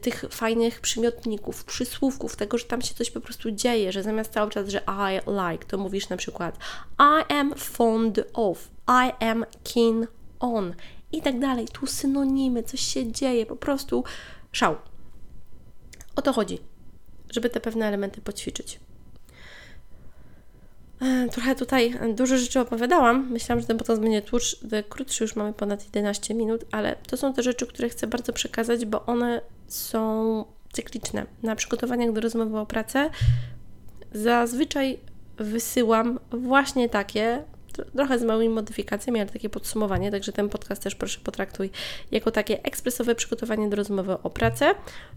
tych 0.00 0.24
fajnych 0.30 0.80
przymiotników, 0.80 1.64
przysłówków, 1.64 2.36
tego, 2.36 2.58
że 2.58 2.64
tam 2.64 2.82
się 2.82 2.94
coś 2.94 3.10
po 3.10 3.20
prostu 3.20 3.50
dzieje, 3.50 3.92
że 3.92 4.02
zamiast 4.02 4.32
cały 4.32 4.50
czas, 4.50 4.68
że 4.68 4.80
I 4.88 5.14
like, 5.14 5.64
to 5.64 5.78
mówisz 5.78 6.08
na 6.08 6.16
przykład 6.16 6.58
I 6.98 7.32
am 7.32 7.54
fond 7.54 8.20
of, 8.32 8.68
I 8.88 9.24
am 9.24 9.44
keen 9.74 10.06
on 10.40 10.74
i 11.12 11.22
tak 11.22 11.38
dalej. 11.38 11.68
Tu 11.68 11.86
synonimy, 11.86 12.62
coś 12.62 12.80
się 12.80 13.12
dzieje, 13.12 13.46
po 13.46 13.56
prostu 13.56 14.04
szał. 14.52 14.76
O 16.16 16.22
to 16.22 16.32
chodzi, 16.32 16.58
żeby 17.30 17.50
te 17.50 17.60
pewne 17.60 17.86
elementy 17.86 18.20
poćwiczyć. 18.20 18.80
E, 21.02 21.28
trochę 21.28 21.54
tutaj 21.54 21.94
dużo 22.14 22.36
rzeczy 22.36 22.60
opowiadałam. 22.60 23.30
Myślałam, 23.30 23.60
że 23.60 23.66
ten 23.66 23.78
podcast 23.78 24.00
będzie 24.00 24.22
krótszy, 24.88 25.24
już 25.24 25.36
mamy 25.36 25.52
ponad 25.52 25.84
11 25.84 26.34
minut, 26.34 26.64
ale 26.70 26.96
to 27.06 27.16
są 27.16 27.34
te 27.34 27.42
rzeczy, 27.42 27.66
które 27.66 27.88
chcę 27.88 28.06
bardzo 28.06 28.32
przekazać, 28.32 28.86
bo 28.86 29.06
one 29.06 29.40
są 29.66 30.44
cykliczne. 30.72 31.26
Na 31.42 31.56
przygotowaniach 31.56 32.12
do 32.12 32.20
rozmowy 32.20 32.58
o 32.58 32.66
pracę 32.66 33.10
zazwyczaj 34.12 34.98
wysyłam 35.36 36.18
właśnie 36.30 36.88
takie, 36.88 37.42
trochę 37.96 38.18
z 38.18 38.22
małymi 38.22 38.54
modyfikacjami, 38.54 39.20
ale 39.20 39.28
takie 39.28 39.50
podsumowanie, 39.50 40.10
także 40.10 40.32
ten 40.32 40.48
podcast 40.48 40.82
też 40.82 40.94
proszę 40.94 41.20
potraktuj 41.24 41.70
jako 42.10 42.30
takie 42.30 42.62
ekspresowe 42.62 43.14
przygotowanie 43.14 43.68
do 43.68 43.76
rozmowy 43.76 44.16
o 44.22 44.30
pracę, 44.30 44.74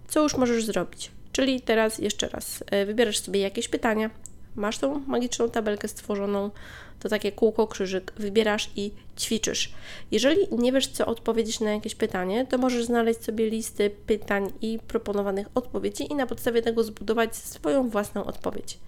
co 0.08 0.24
już 0.24 0.38
możesz 0.38 0.66
zrobić. 0.66 1.12
Czyli 1.32 1.62
teraz 1.62 2.00
jeszcze 2.00 2.30
raz 2.30 2.64
e, 2.72 2.86
wybierasz 2.86 3.20
sobie 3.20 3.40
jakieś 3.40 3.68
pytania, 3.68 4.10
masz 4.56 4.78
tą 4.78 5.00
magiczną 5.00 5.50
tabelkę 5.50 5.88
stworzoną, 5.88 6.52
to 7.00 7.10
takie 7.10 7.32
kółko, 7.32 7.68
krzyżyk, 7.68 8.14
wybierasz 8.18 8.70
i 8.76 8.92
ćwiczysz. 9.20 9.74
Jeżeli 10.12 10.48
nie 10.52 10.72
wiesz, 10.72 10.88
co 10.88 11.06
odpowiedzieć 11.06 11.60
na 11.60 11.72
jakieś 11.72 11.96
pytanie, 11.96 12.46
to 12.50 12.58
możesz 12.58 12.86
znaleźć 12.86 13.24
sobie 13.24 13.50
listy 13.50 13.90
pytań 13.90 14.52
i 14.62 14.80
proponowanych 14.88 15.48
odpowiedzi 15.56 16.12
i 16.12 16.16
na 16.16 16.28
podstawie 16.28 16.62
tego 16.62 16.84
zbudować 16.84 17.36
swoją 17.36 17.90
własną 17.90 18.26
odpowiedź. 18.26 18.80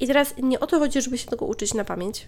I 0.00 0.06
teraz 0.06 0.34
nie 0.42 0.60
o 0.60 0.66
to 0.66 0.78
chodzi, 0.78 1.02
żeby 1.02 1.18
się 1.18 1.30
tego 1.30 1.46
uczyć 1.46 1.74
na 1.74 1.84
pamięć, 1.84 2.26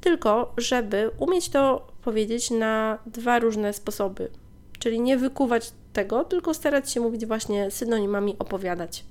tylko 0.00 0.54
żeby 0.56 1.10
umieć 1.18 1.48
to 1.48 1.86
powiedzieć 2.02 2.50
na 2.50 2.98
dwa 3.06 3.38
różne 3.38 3.72
sposoby. 3.72 4.30
Czyli 4.78 5.00
nie 5.00 5.16
wykuwać 5.16 5.72
tego, 5.92 6.24
tylko 6.24 6.54
starać 6.54 6.90
się 6.90 7.00
mówić 7.00 7.26
właśnie 7.26 7.70
synonimami, 7.70 8.36
opowiadać 8.38 9.04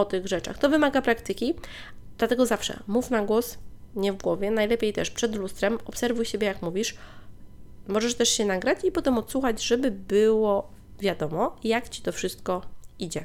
o 0.00 0.04
tych 0.04 0.26
rzeczach. 0.26 0.58
To 0.58 0.68
wymaga 0.68 1.02
praktyki, 1.02 1.54
dlatego 2.18 2.46
zawsze 2.46 2.82
mów 2.86 3.10
na 3.10 3.22
głos, 3.22 3.58
nie 3.94 4.12
w 4.12 4.16
głowie, 4.16 4.50
najlepiej 4.50 4.92
też 4.92 5.10
przed 5.10 5.36
lustrem, 5.36 5.78
obserwuj 5.84 6.24
siebie 6.24 6.46
jak 6.46 6.62
mówisz. 6.62 6.94
Możesz 7.88 8.14
też 8.14 8.28
się 8.28 8.44
nagrać 8.44 8.84
i 8.84 8.92
potem 8.92 9.18
odsłuchać, 9.18 9.62
żeby 9.64 9.90
było 9.90 10.70
wiadomo, 11.00 11.56
jak 11.64 11.88
Ci 11.88 12.02
to 12.02 12.12
wszystko 12.12 12.62
idzie. 12.98 13.24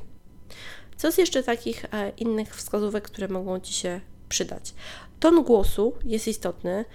Co 0.97 1.11
z 1.11 1.17
jeszcze 1.17 1.43
takich 1.43 1.85
e, 1.85 2.09
innych 2.09 2.55
wskazówek, 2.55 3.03
które 3.03 3.27
mogą 3.27 3.59
Ci 3.59 3.73
się 3.73 4.01
przydać? 4.29 4.73
Ton 5.19 5.43
głosu 5.43 5.93
jest 6.05 6.27
istotny. 6.27 6.85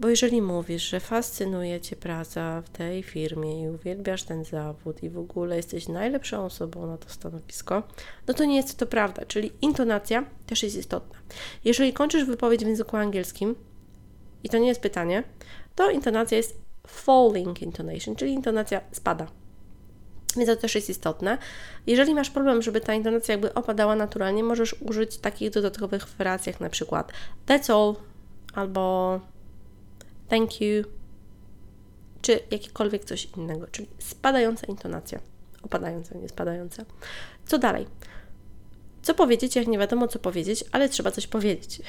Bo 0.00 0.08
jeżeli 0.08 0.42
mówisz, 0.42 0.88
że 0.88 1.00
fascynuje 1.00 1.80
Cię 1.80 1.96
praca 1.96 2.62
w 2.62 2.70
tej 2.70 3.02
firmie 3.02 3.62
i 3.62 3.68
uwielbiasz 3.68 4.22
ten 4.22 4.44
zawód 4.44 5.02
i 5.02 5.10
w 5.10 5.18
ogóle 5.18 5.56
jesteś 5.56 5.88
najlepszą 5.88 6.44
osobą 6.44 6.86
na 6.86 6.98
to 6.98 7.08
stanowisko, 7.08 7.82
no 8.26 8.34
to 8.34 8.44
nie 8.44 8.56
jest 8.56 8.78
to 8.78 8.86
prawda, 8.86 9.24
czyli 9.24 9.52
intonacja 9.62 10.24
też 10.46 10.62
jest 10.62 10.76
istotna. 10.76 11.18
Jeżeli 11.64 11.92
kończysz 11.92 12.24
wypowiedź 12.24 12.64
w 12.64 12.68
języku 12.68 12.96
angielskim, 12.96 13.54
i 14.44 14.48
to 14.48 14.58
nie 14.58 14.68
jest 14.68 14.80
pytanie, 14.80 15.22
to 15.74 15.90
intonacja 15.90 16.36
jest 16.36 16.60
falling 16.86 17.62
intonation, 17.62 18.16
czyli 18.16 18.32
intonacja 18.32 18.80
spada. 18.92 19.26
Więc 20.36 20.48
to 20.48 20.56
też 20.56 20.74
jest 20.74 20.90
istotne. 20.90 21.38
Jeżeli 21.86 22.14
masz 22.14 22.30
problem, 22.30 22.62
żeby 22.62 22.80
ta 22.80 22.94
intonacja 22.94 23.32
jakby 23.32 23.54
opadała 23.54 23.96
naturalnie, 23.96 24.44
możesz 24.44 24.76
użyć 24.80 25.18
takich 25.18 25.50
dodatkowych 25.50 26.06
fraz 26.06 26.46
jak 26.46 26.60
na 26.60 26.70
przykład 26.70 27.12
that's 27.46 27.72
all 27.72 27.94
albo 28.54 29.20
thank 30.28 30.60
you, 30.60 30.84
czy 32.22 32.40
jakiekolwiek 32.50 33.04
coś 33.04 33.28
innego, 33.36 33.66
czyli 33.66 33.88
spadająca 33.98 34.66
intonacja. 34.66 35.20
Opadająca, 35.62 36.18
nie 36.18 36.28
spadająca. 36.28 36.84
Co 37.46 37.58
dalej? 37.58 37.86
Co 39.02 39.14
powiedzieć, 39.14 39.56
jak 39.56 39.66
nie 39.66 39.78
wiadomo, 39.78 40.08
co 40.08 40.18
powiedzieć, 40.18 40.64
ale 40.72 40.88
trzeba 40.88 41.10
coś 41.10 41.26
powiedzieć. 41.26 41.80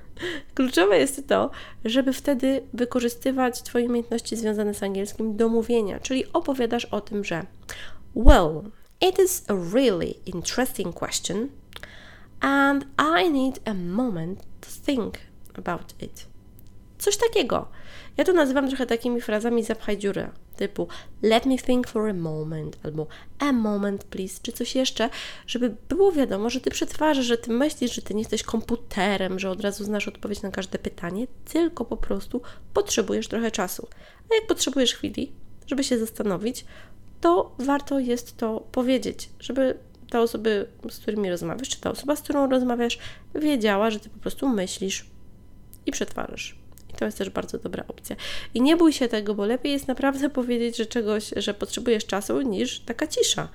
Kluczowe 0.54 0.98
jest 0.98 1.28
to, 1.28 1.50
żeby 1.84 2.12
wtedy 2.12 2.62
wykorzystywać 2.72 3.62
Twoje 3.62 3.86
umiejętności 3.86 4.36
związane 4.36 4.74
z 4.74 4.82
angielskim 4.82 5.36
do 5.36 5.48
mówienia, 5.48 6.00
czyli 6.00 6.32
opowiadasz 6.32 6.84
o 6.84 7.00
tym, 7.00 7.24
że 7.24 7.46
Well, 8.14 8.62
it 9.00 9.18
is 9.24 9.44
a 9.48 9.54
really 9.74 10.14
interesting 10.26 10.94
question 10.94 11.48
and 12.40 12.84
I 12.98 13.30
need 13.30 13.60
a 13.64 13.74
moment 13.74 14.42
to 14.60 14.68
think 14.86 15.14
about 15.54 16.02
it. 16.02 16.35
Coś 17.06 17.16
takiego. 17.16 17.68
Ja 18.16 18.24
to 18.24 18.32
nazywam 18.32 18.68
trochę 18.68 18.86
takimi 18.86 19.20
frazami 19.20 19.62
zapchaj 19.62 19.98
dziurę, 19.98 20.30
typu 20.56 20.88
let 21.22 21.46
me 21.46 21.58
think 21.58 21.88
for 21.88 22.08
a 22.08 22.14
moment, 22.14 22.78
albo 22.84 23.06
a 23.38 23.52
moment 23.52 24.04
please, 24.04 24.40
czy 24.42 24.52
coś 24.52 24.74
jeszcze, 24.74 25.10
żeby 25.46 25.76
było 25.88 26.12
wiadomo, 26.12 26.50
że 26.50 26.60
Ty 26.60 26.70
przetwarzasz, 26.70 27.24
że 27.24 27.38
Ty 27.38 27.50
myślisz, 27.50 27.94
że 27.94 28.02
Ty 28.02 28.14
nie 28.14 28.20
jesteś 28.20 28.42
komputerem, 28.42 29.38
że 29.38 29.50
od 29.50 29.60
razu 29.60 29.84
znasz 29.84 30.08
odpowiedź 30.08 30.42
na 30.42 30.50
każde 30.50 30.78
pytanie, 30.78 31.26
tylko 31.44 31.84
po 31.84 31.96
prostu 31.96 32.42
potrzebujesz 32.74 33.28
trochę 33.28 33.50
czasu. 33.50 33.88
A 34.30 34.34
jak 34.34 34.46
potrzebujesz 34.46 34.94
chwili, 34.94 35.32
żeby 35.66 35.84
się 35.84 35.98
zastanowić, 35.98 36.64
to 37.20 37.54
warto 37.58 37.98
jest 37.98 38.36
to 38.36 38.60
powiedzieć, 38.72 39.28
żeby 39.40 39.78
te 40.10 40.20
osoby, 40.20 40.68
z 40.90 40.98
którymi 40.98 41.30
rozmawiasz, 41.30 41.68
czy 41.68 41.80
ta 41.80 41.90
osoba, 41.90 42.16
z 42.16 42.22
którą 42.22 42.50
rozmawiasz, 42.50 42.98
wiedziała, 43.34 43.90
że 43.90 44.00
Ty 44.00 44.08
po 44.08 44.18
prostu 44.18 44.48
myślisz 44.48 45.06
i 45.86 45.92
przetwarzasz. 45.92 46.65
To 46.96 47.04
jest 47.04 47.18
też 47.18 47.30
bardzo 47.30 47.58
dobra 47.58 47.84
opcja. 47.88 48.16
I 48.54 48.60
nie 48.60 48.76
bój 48.76 48.92
się 48.92 49.08
tego, 49.08 49.34
bo 49.34 49.46
lepiej 49.46 49.72
jest 49.72 49.88
naprawdę 49.88 50.30
powiedzieć, 50.30 50.76
że 50.76 50.86
czegoś, 50.86 51.30
że 51.36 51.54
potrzebujesz 51.54 52.06
czasu, 52.06 52.40
niż 52.40 52.80
taka 52.80 53.06
cisza. 53.06 53.48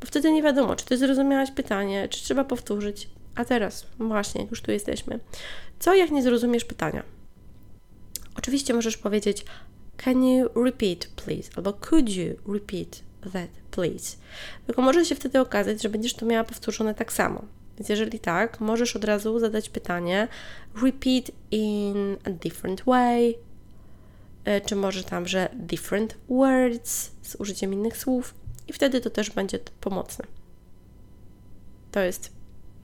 Bo 0.00 0.06
wtedy 0.06 0.32
nie 0.32 0.42
wiadomo, 0.42 0.76
czy 0.76 0.84
ty 0.84 0.98
zrozumiałaś 0.98 1.50
pytanie, 1.50 2.08
czy 2.08 2.24
trzeba 2.24 2.44
powtórzyć. 2.44 3.08
A 3.34 3.44
teraz, 3.44 3.86
właśnie, 3.98 4.46
już 4.50 4.62
tu 4.62 4.70
jesteśmy. 4.70 5.20
Co 5.78 5.94
jak 5.94 6.10
nie 6.10 6.22
zrozumiesz 6.22 6.64
pytania? 6.64 7.02
Oczywiście 8.36 8.74
możesz 8.74 8.96
powiedzieć 8.96 9.44
Can 10.04 10.24
you 10.24 10.48
repeat, 10.64 11.06
please? 11.06 11.50
Albo 11.56 11.72
could 11.72 12.08
you 12.08 12.52
repeat 12.54 13.02
that, 13.32 13.50
please? 13.70 14.16
Tylko 14.66 14.82
może 14.82 15.04
się 15.04 15.14
wtedy 15.14 15.40
okazać, 15.40 15.82
że 15.82 15.88
będziesz 15.88 16.14
to 16.14 16.26
miała 16.26 16.44
powtórzone 16.44 16.94
tak 16.94 17.12
samo. 17.12 17.44
Więc 17.78 17.88
jeżeli 17.88 18.20
tak, 18.20 18.60
możesz 18.60 18.96
od 18.96 19.04
razu 19.04 19.38
zadać 19.38 19.68
pytanie 19.68 20.28
repeat 20.82 21.30
in 21.50 22.16
a 22.24 22.30
different 22.30 22.82
way, 22.82 23.38
e, 24.44 24.60
czy 24.60 24.76
może 24.76 25.04
tam, 25.04 25.28
że 25.28 25.48
different 25.54 26.16
words 26.28 27.10
z 27.22 27.34
użyciem 27.34 27.72
innych 27.72 27.96
słów 27.96 28.34
i 28.68 28.72
wtedy 28.72 29.00
to 29.00 29.10
też 29.10 29.30
będzie 29.30 29.58
pomocne. 29.80 30.24
To 31.92 32.00
jest 32.00 32.32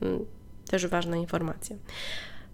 mm, 0.03 0.25
też 0.71 0.87
ważna 0.87 1.17
informacja. 1.17 1.77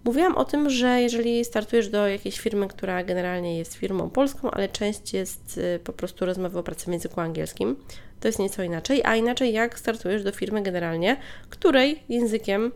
Mówiłam 0.04 0.36
o 0.36 0.44
tym, 0.44 0.70
że 0.70 1.02
jeżeli 1.02 1.44
startujesz 1.44 1.88
do 1.88 2.08
jakiejś 2.08 2.40
firmy, 2.40 2.68
która 2.68 3.04
generalnie 3.04 3.58
jest 3.58 3.74
firmą 3.74 4.10
polską, 4.10 4.50
ale 4.50 4.68
część 4.68 5.12
jest 5.12 5.58
y, 5.58 5.80
po 5.84 5.92
prostu 5.92 6.26
rozmowy 6.26 6.58
o 6.58 6.62
pracy 6.62 6.86
w 6.86 6.92
języku 6.92 7.20
angielskim, 7.20 7.76
to 8.20 8.28
jest 8.28 8.38
nieco 8.38 8.62
inaczej, 8.62 9.02
a 9.04 9.16
inaczej 9.16 9.52
jak 9.52 9.78
startujesz 9.78 10.24
do 10.24 10.32
firmy 10.32 10.62
generalnie, 10.62 11.16
której 11.50 12.02
językiem 12.08 12.72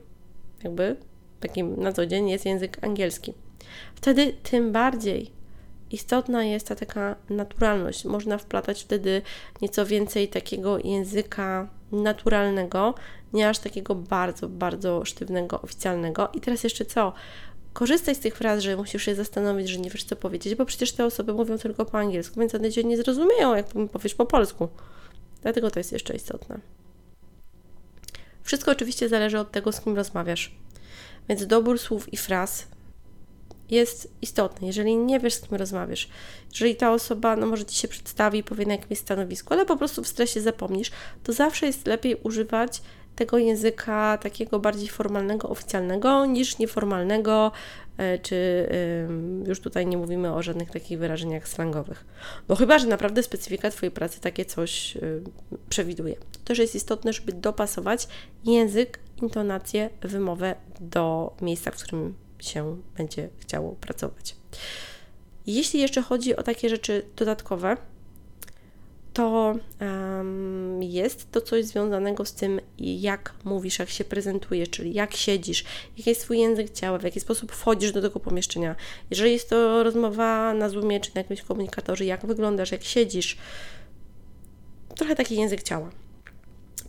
jakby 0.65 0.97
takim 1.41 1.83
na 1.83 1.93
co 1.93 2.07
dzień 2.07 2.31
jest 2.31 2.47
język 2.47 2.85
angielski. 2.85 3.35
Wtedy 3.95 4.35
tym 4.43 4.73
bardziej 4.73 5.31
istotna 5.91 6.45
jest 6.45 6.69
ta 6.69 6.75
taka 6.75 7.17
naturalność. 7.31 8.05
Można 8.05 8.39
wplatać 8.39 8.83
wtedy 8.83 9.23
nieco 9.63 9.87
więcej 9.87 10.29
takiego 10.29 10.79
języka 10.79 11.69
naturalnego, 11.93 12.95
nie 13.35 13.49
aż 13.49 13.59
takiego 13.59 13.95
bardzo, 13.95 14.49
bardzo 14.49 15.05
sztywnego, 15.05 15.63
oficjalnego. 15.63 16.29
I 16.35 16.41
teraz 16.41 16.65
jeszcze 16.65 16.85
co? 16.85 17.13
Korzystaj 17.73 18.15
z 18.15 18.19
tych 18.19 18.37
fraz, 18.37 18.63
że 18.63 18.77
musisz 18.77 19.03
się 19.03 19.15
zastanowić, 19.15 19.69
że 19.69 19.79
nie 19.79 19.91
wiesz 19.91 20.05
co 20.05 20.17
powiedzieć, 20.17 20.55
bo 20.55 20.65
przecież 20.65 20.93
te 20.93 21.05
osoby 21.05 21.35
mówią 21.35 21.59
tylko 21.59 21.85
po 21.85 21.99
angielsku, 21.99 22.41
więc 22.41 22.55
one 22.55 22.71
cię 22.71 22.85
nie 22.85 22.97
zrozumieją, 22.97 23.55
jak 23.55 23.67
powiesz 23.93 24.15
po 24.15 24.27
polsku. 24.27 24.69
Dlatego 25.43 25.71
to 25.71 25.81
jest 25.81 25.93
jeszcze 25.93 26.15
istotne. 26.15 26.61
Wszystko 28.43 28.71
oczywiście 28.71 29.09
zależy 29.09 29.39
od 29.39 29.53
tego, 29.53 29.73
z 29.73 29.81
kim 29.81 29.97
rozmawiasz. 29.97 30.57
Więc 31.29 31.47
dobór 31.47 31.79
słów 31.79 32.13
i 32.13 32.17
fraz 32.17 32.67
jest 33.71 34.13
istotny. 34.23 34.67
Jeżeli 34.67 34.97
nie 34.97 35.21
wiesz, 35.21 35.35
z 35.35 35.41
kim 35.41 35.57
rozmawiasz, 35.59 36.09
jeżeli 36.51 36.77
ta 36.77 36.93
osoba, 36.93 37.37
no 37.37 37.47
może 37.47 37.65
ci 37.65 37.77
się 37.77 37.89
przedstawi 37.89 38.39
i 38.39 38.43
powie 38.43 38.67
na 38.67 38.73
jakimś 38.73 38.99
stanowisku, 38.99 39.55
ale 39.55 39.67
po 39.67 39.77
prostu 39.77 40.03
w 40.03 40.09
stresie 40.09 40.41
zapomnisz, 40.41 40.91
to 41.23 41.33
zawsze 41.33 41.67
jest 41.67 41.87
lepiej 41.87 42.17
używać 42.23 42.83
tego 43.17 43.39
języka 43.39 44.19
takiego 44.19 44.61
bardziej 44.61 44.89
formalnego, 44.89 45.49
oficjalnego 45.49 46.27
niż 46.27 46.59
nieformalnego, 46.59 47.53
e, 47.97 48.19
czy 48.19 48.69
już 49.47 49.61
tutaj 49.61 49.87
nie 49.87 49.97
mówimy 49.97 50.35
o 50.35 50.43
żadnych 50.43 50.71
takich 50.71 50.99
wyrażeniach 50.99 51.49
slangowych. 51.49 52.05
No 52.49 52.57
chyba, 52.57 52.79
że 52.79 52.87
naprawdę 52.87 53.23
specyfika 53.23 53.71
Twojej 53.71 53.91
pracy 53.91 54.21
takie 54.21 54.45
coś 54.45 54.99
przewiduje. 55.69 56.15
To 56.15 56.39
też 56.45 56.59
jest 56.59 56.75
istotne, 56.75 57.13
żeby 57.13 57.33
dopasować 57.33 58.09
język, 58.45 58.99
intonację, 59.23 59.91
wymowę 60.03 60.55
do 60.81 61.35
miejsca, 61.41 61.71
w 61.71 61.75
którym 61.75 62.15
się 62.39 62.77
będzie 62.97 63.29
chciało 63.39 63.73
pracować. 63.73 64.37
Jeśli 65.47 65.81
jeszcze 65.81 66.03
chodzi 66.03 66.37
o 66.37 66.43
takie 66.43 66.69
rzeczy 66.69 67.03
dodatkowe, 67.17 67.77
to 69.15 69.55
um, 69.81 70.83
jest 70.83 71.33
to 71.33 71.41
coś 71.41 71.65
związanego 71.65 72.25
z 72.25 72.33
tym, 72.33 72.61
jak 72.79 73.35
mówisz, 73.45 73.79
jak 73.79 73.91
się 73.91 74.05
prezentujesz, 74.05 74.71
czyli 74.71 74.95
jak 74.95 75.15
siedzisz, 75.15 75.65
jaki 75.97 76.11
jest 76.11 76.21
Twój 76.21 76.39
język 76.39 76.71
ciała, 76.71 76.99
w 76.99 77.03
jaki 77.03 77.21
sposób 77.21 77.53
wchodzisz 77.53 77.93
do 77.93 78.03
tego 78.03 78.21
pomieszczenia. 78.21 78.77
Jeżeli 79.11 79.33
jest 79.33 79.51
to 79.51 79.83
rozmowa 79.83 80.55
na 80.55 80.69
Zoomie 80.69 81.01
czy 81.01 81.11
na 81.15 81.21
jakimś 81.21 81.43
komunikatorze, 81.43 82.05
jak 82.05 82.27
wyglądasz, 82.27 82.73
jak 82.73 82.85
siedzisz. 82.85 83.37
Trochę 84.97 85.17
taki 85.17 85.37
język 85.37 85.63
ciała. 85.63 85.91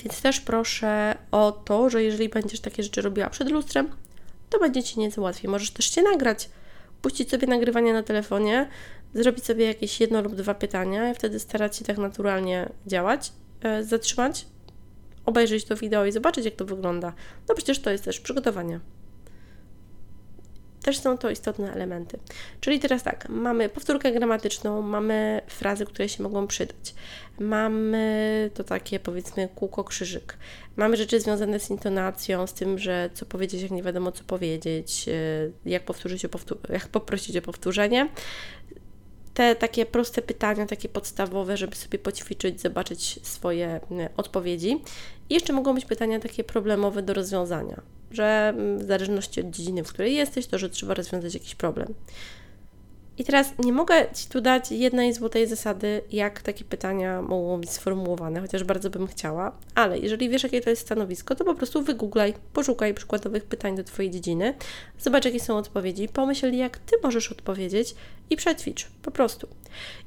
Więc 0.03 0.21
też 0.21 0.39
proszę 0.39 1.17
o 1.31 1.51
to, 1.51 1.89
że 1.89 2.03
jeżeli 2.03 2.29
będziesz 2.29 2.59
takie 2.59 2.83
rzeczy 2.83 3.01
robiła 3.01 3.29
przed 3.29 3.51
lustrem, 3.51 3.89
to 4.49 4.59
będzie 4.59 4.83
Ci 4.83 4.99
nieco 4.99 5.21
łatwiej. 5.21 5.51
Możesz 5.51 5.71
też 5.71 5.91
się 5.91 6.01
nagrać, 6.01 6.49
puścić 7.05 7.29
sobie 7.29 7.47
nagrywanie 7.47 7.93
na 7.93 8.03
telefonie, 8.03 8.69
zrobić 9.13 9.45
sobie 9.45 9.65
jakieś 9.65 10.01
jedno 10.01 10.21
lub 10.21 10.35
dwa 10.35 10.53
pytania 10.53 11.11
i 11.11 11.15
wtedy 11.15 11.39
starać 11.39 11.77
się 11.77 11.85
tak 11.85 11.97
naturalnie 11.97 12.69
działać, 12.87 13.31
e, 13.61 13.83
zatrzymać, 13.83 14.45
obejrzeć 15.25 15.65
to 15.65 15.75
wideo 15.75 16.05
i 16.05 16.11
zobaczyć, 16.11 16.45
jak 16.45 16.55
to 16.55 16.65
wygląda. 16.65 17.13
No 17.49 17.55
przecież 17.55 17.79
to 17.79 17.91
jest 17.91 18.03
też 18.05 18.19
przygotowanie. 18.19 18.79
Też 20.85 20.99
są 20.99 21.17
to 21.17 21.29
istotne 21.29 21.73
elementy. 21.73 22.19
Czyli 22.61 22.79
teraz 22.79 23.03
tak, 23.03 23.29
mamy 23.29 23.69
powtórkę 23.69 24.11
gramatyczną, 24.11 24.81
mamy 24.81 25.41
frazy, 25.47 25.85
które 25.85 26.09
się 26.09 26.23
mogą 26.23 26.47
przydać. 26.47 26.95
Mamy 27.39 28.51
to 28.53 28.63
takie 28.63 28.99
powiedzmy 28.99 29.49
kółko 29.55 29.83
krzyżyk. 29.83 30.37
Mamy 30.75 30.97
rzeczy 30.97 31.19
związane 31.19 31.59
z 31.59 31.69
intonacją, 31.69 32.47
z 32.47 32.53
tym, 32.53 32.79
że 32.79 33.09
co 33.13 33.25
powiedzieć, 33.25 33.61
jak 33.61 33.71
nie 33.71 33.83
wiadomo 33.83 34.11
co 34.11 34.23
powiedzieć, 34.23 35.05
e, 35.09 35.69
jak 35.69 35.85
powtórzyć 35.85 36.25
o 36.25 36.29
powtór- 36.29 36.73
jak 36.73 36.87
poprosić 36.87 37.37
o 37.37 37.41
powtórzenie 37.41 38.09
te 39.33 39.55
takie 39.55 39.85
proste 39.85 40.21
pytania, 40.21 40.65
takie 40.65 40.89
podstawowe, 40.89 41.57
żeby 41.57 41.75
sobie 41.75 41.99
poćwiczyć, 41.99 42.61
zobaczyć 42.61 43.19
swoje 43.23 43.67
e, 43.67 44.09
odpowiedzi. 44.17 44.81
I 45.29 45.33
jeszcze 45.33 45.53
mogą 45.53 45.73
być 45.73 45.85
pytania 45.85 46.19
takie 46.19 46.43
problemowe 46.43 47.01
do 47.01 47.13
rozwiązania, 47.13 47.81
że 48.11 48.53
mm, 48.55 48.79
w 48.79 48.83
zależności 48.83 49.41
od 49.41 49.49
dziedziny, 49.49 49.83
w 49.83 49.89
której 49.89 50.15
jesteś, 50.15 50.47
to 50.47 50.57
że 50.57 50.69
trzeba 50.69 50.93
rozwiązać 50.93 51.33
jakiś 51.33 51.55
problem. 51.55 51.93
I 53.17 53.23
teraz 53.23 53.53
nie 53.59 53.73
mogę 53.73 53.95
Ci 54.13 54.27
tu 54.29 54.41
dać 54.41 54.71
jednej 54.71 55.13
złotej 55.13 55.47
zasady, 55.47 56.01
jak 56.11 56.41
takie 56.41 56.65
pytania 56.65 57.21
mogą 57.21 57.61
być 57.61 57.69
sformułowane, 57.69 58.41
chociaż 58.41 58.63
bardzo 58.63 58.89
bym 58.89 59.07
chciała, 59.07 59.57
ale 59.75 59.99
jeżeli 59.99 60.29
wiesz, 60.29 60.43
jakie 60.43 60.61
to 60.61 60.69
jest 60.69 60.81
stanowisko, 60.81 61.35
to 61.35 61.45
po 61.45 61.55
prostu 61.55 61.81
wygooglaj, 61.81 62.33
poszukaj 62.53 62.93
przykładowych 62.93 63.45
pytań 63.45 63.75
do 63.75 63.83
Twojej 63.83 64.11
dziedziny, 64.11 64.53
zobacz, 64.99 65.25
jakie 65.25 65.39
są 65.39 65.57
odpowiedzi, 65.57 66.07
pomyśl, 66.07 66.53
jak 66.53 66.77
Ty 66.77 66.95
możesz 67.03 67.31
odpowiedzieć 67.31 67.95
i 68.29 68.35
przećwicz, 68.35 68.87
po 69.01 69.11
prostu. 69.11 69.47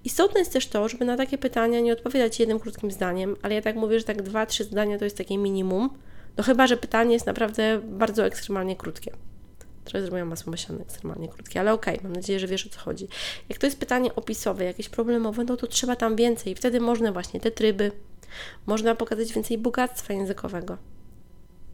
Istotne 0.05 0.41
jest 0.41 0.53
też 0.53 0.67
to, 0.67 0.89
żeby 0.89 1.05
na 1.05 1.17
takie 1.17 1.39
pytania 1.39 1.81
nie 1.81 1.93
odpowiadać 1.93 2.41
jednym 2.41 2.61
krótkim 2.61 2.91
zdaniem, 2.91 3.37
ale 3.43 3.55
ja 3.55 3.63
tak 3.63 3.77
mówię, 3.77 3.99
że 3.99 4.05
tak 4.05 4.23
dwa, 4.23 4.47
trzy 4.47 4.65
zdania 4.65 4.99
to 4.99 5.05
jest 5.05 5.17
takie 5.19 5.39
minimum, 5.39 5.91
no 6.39 6.45
chyba, 6.45 6.67
że 6.67 6.77
pytanie 6.77 7.13
jest 7.13 7.27
naprawdę 7.27 7.81
bardzo 7.85 8.27
ekstremalnie 8.27 8.77
krótkie. 8.77 9.13
Trochę 9.85 10.03
zrobiłam 10.03 10.29
masło 10.29 10.51
myślane 10.51 10.83
ekstremalnie 10.83 11.29
krótkie, 11.29 11.61
ale 11.61 11.73
okej, 11.73 11.95
okay, 11.95 12.05
mam 12.05 12.17
nadzieję, 12.17 12.41
że 12.41 12.47
wiesz 12.47 12.67
o 12.67 12.71
co 12.71 12.81
chodzi. 12.81 13.09
Jak 13.49 13.59
to 13.59 13.67
jest 13.67 13.79
pytanie 13.79 14.15
opisowe, 14.15 14.65
jakieś 14.65 14.89
problemowe, 14.89 15.45
no 15.45 15.57
to 15.57 15.67
trzeba 15.67 15.97
tam 15.97 16.17
więcej. 16.17 16.55
Wtedy 16.55 16.81
można 16.81 17.13
właśnie 17.13 17.41
te 17.41 17.51
tryby, 17.51 17.93
można 18.67 18.95
pokazać 18.95 19.33
więcej 19.33 19.59
bogactwa 19.59 20.15
językowego. 20.15 20.77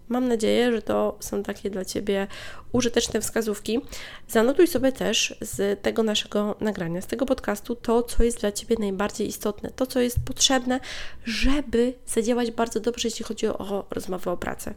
Mam 0.09 0.29
nadzieję, 0.29 0.73
że 0.73 0.83
to 0.83 1.17
są 1.21 1.43
takie 1.43 1.71
dla 1.71 1.85
Ciebie 1.85 2.27
użyteczne 2.73 3.21
wskazówki. 3.21 3.81
Zanotuj 4.29 4.67
sobie 4.67 4.93
też 4.93 5.37
z 5.41 5.83
tego 5.83 6.03
naszego 6.03 6.57
nagrania, 6.61 7.01
z 7.01 7.07
tego 7.07 7.27
podcastu, 7.27 7.77
to, 7.77 8.03
co 8.03 8.23
jest 8.23 8.41
dla 8.41 8.53
Ciebie 8.53 8.77
najbardziej 8.79 9.29
istotne, 9.29 9.71
to, 9.71 9.87
co 9.87 10.01
jest 10.01 10.17
potrzebne, 10.25 10.81
żeby 11.25 11.95
zadziałać 12.07 12.51
bardzo 12.51 12.81
dobrze, 12.81 13.09
jeśli 13.09 13.25
chodzi 13.25 13.47
o 13.47 13.87
rozmowę 13.91 14.31
o 14.31 14.37
pracę. 14.37 14.75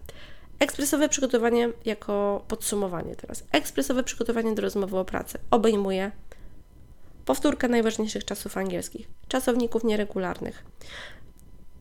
Ekspresowe 0.59 1.09
przygotowanie 1.09 1.69
jako 1.85 2.45
podsumowanie 2.47 3.15
teraz. 3.15 3.43
Ekspresowe 3.51 4.03
przygotowanie 4.03 4.55
do 4.55 4.61
rozmowy 4.61 4.97
o 4.97 5.05
pracy 5.05 5.37
obejmuje 5.51 6.11
powtórkę 7.25 7.67
najważniejszych 7.67 8.25
czasów 8.25 8.57
angielskich, 8.57 9.07
czasowników 9.27 9.83
nieregularnych. 9.83 10.63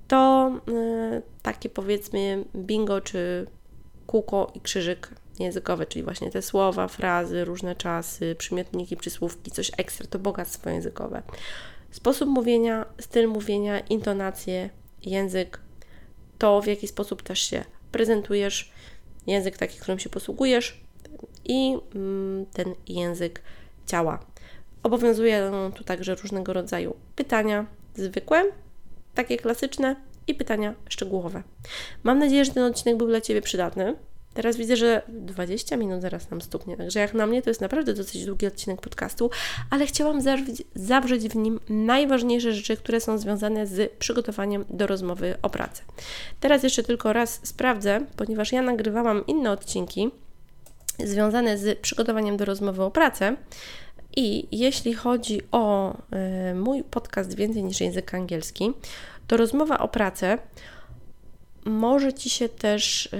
To 0.08 0.52
yy, 0.66 1.22
takie 1.42 1.68
powiedzmy 1.68 2.44
bingo 2.56 3.00
czy 3.00 3.46
kółko 4.06 4.52
i 4.54 4.60
krzyżyk 4.60 5.10
językowe, 5.38 5.86
czyli 5.86 6.02
właśnie 6.02 6.30
te 6.30 6.42
słowa, 6.42 6.88
frazy, 6.88 7.44
różne 7.44 7.74
czasy, 7.74 8.34
przymiotniki, 8.38 8.96
przysłówki, 8.96 9.50
coś 9.50 9.70
ekstra, 9.76 10.06
to 10.10 10.18
bogactwo 10.18 10.70
językowe. 10.70 11.22
Sposób 11.90 12.28
mówienia, 12.28 12.86
styl 13.00 13.28
mówienia, 13.28 13.80
intonacje, 13.80 14.70
język, 15.02 15.60
to 16.38 16.62
w 16.62 16.66
jaki 16.66 16.88
sposób 16.88 17.22
też 17.22 17.38
się 17.38 17.64
prezentujesz 17.92 18.72
język 19.26 19.56
taki, 19.56 19.78
którym 19.78 19.98
się 19.98 20.08
posługujesz 20.08 20.80
i 21.44 21.76
mm, 21.94 22.46
ten 22.46 22.74
język 22.88 23.42
ciała. 23.86 24.26
Obowiązują 24.82 25.72
tu 25.72 25.84
także 25.84 26.14
różnego 26.14 26.52
rodzaju 26.52 26.96
pytania 27.16 27.66
zwykłe, 27.94 28.44
takie 29.16 29.36
klasyczne 29.36 29.96
i 30.26 30.34
pytania 30.34 30.74
szczegółowe. 30.88 31.42
Mam 32.02 32.18
nadzieję, 32.18 32.44
że 32.44 32.52
ten 32.52 32.62
odcinek 32.62 32.96
był 32.96 33.06
dla 33.06 33.20
Ciebie 33.20 33.42
przydatny. 33.42 33.96
Teraz 34.34 34.56
widzę, 34.56 34.76
że 34.76 35.02
20 35.08 35.76
minut 35.76 36.02
zaraz 36.02 36.30
nam 36.30 36.40
stuknie, 36.40 36.76
także 36.76 37.00
jak 37.00 37.14
na 37.14 37.26
mnie 37.26 37.42
to 37.42 37.50
jest 37.50 37.60
naprawdę 37.60 37.94
dosyć 37.94 38.24
długi 38.24 38.46
odcinek 38.46 38.80
podcastu, 38.80 39.30
ale 39.70 39.86
chciałam 39.86 40.20
zawrzeć, 40.20 40.62
zawrzeć 40.74 41.28
w 41.28 41.36
nim 41.36 41.60
najważniejsze 41.68 42.52
rzeczy, 42.52 42.76
które 42.76 43.00
są 43.00 43.18
związane 43.18 43.66
z 43.66 43.92
przygotowaniem 43.98 44.64
do 44.70 44.86
rozmowy 44.86 45.34
o 45.42 45.50
pracę. 45.50 45.82
Teraz 46.40 46.62
jeszcze 46.62 46.82
tylko 46.82 47.12
raz 47.12 47.40
sprawdzę, 47.42 48.00
ponieważ 48.16 48.52
ja 48.52 48.62
nagrywałam 48.62 49.26
inne 49.26 49.50
odcinki 49.50 50.10
związane 51.04 51.58
z 51.58 51.78
przygotowaniem 51.78 52.36
do 52.36 52.44
rozmowy 52.44 52.82
o 52.82 52.90
pracę. 52.90 53.36
I 54.16 54.48
jeśli 54.52 54.94
chodzi 54.94 55.40
o 55.52 55.94
y, 56.50 56.54
mój 56.54 56.84
podcast 56.84 57.34
Więcej 57.34 57.64
niż 57.64 57.80
język 57.80 58.14
angielski, 58.14 58.72
to 59.26 59.36
rozmowa 59.36 59.78
o 59.78 59.88
pracę 59.88 60.38
może 61.64 62.12
Ci 62.12 62.30
się 62.30 62.48
też 62.48 63.06
y, 63.06 63.10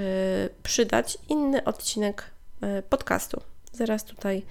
przydać 0.63 1.19
inny 1.29 1.65
odcinek 1.65 2.31
y, 2.79 2.83
podcastu. 2.83 3.41
Zaraz 3.73 4.05
tutaj 4.05 4.43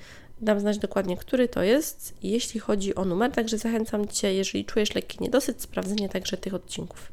Dam 0.42 0.60
znać 0.60 0.78
dokładnie, 0.78 1.18
który 1.18 1.48
to 1.48 1.64
jest, 1.64 2.14
jeśli 2.24 2.60
chodzi 2.60 2.96
o 2.96 3.06
numer, 3.06 3.32
także 3.32 3.58
zachęcam 3.58 4.08
Cię, 4.08 4.34
jeżeli 4.34 4.66
czujesz 4.66 4.96
lekki 4.96 5.18
niedosyt, 5.22 5.62
sprawdzenie 5.62 6.10
także 6.10 6.38
tych 6.38 6.54
odcinków. 6.54 7.12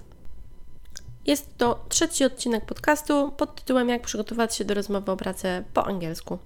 Jest 1.26 1.56
to 1.58 1.84
trzeci 1.88 2.24
odcinek 2.24 2.64
podcastu 2.64 3.32
pod 3.36 3.54
tytułem 3.54 3.88
Jak 3.88 4.02
przygotować 4.02 4.54
się 4.54 4.64
do 4.64 4.74
rozmowy 4.74 5.12
o 5.12 5.16
pracę 5.16 5.64
po 5.74 5.86
angielsku. 5.86 6.38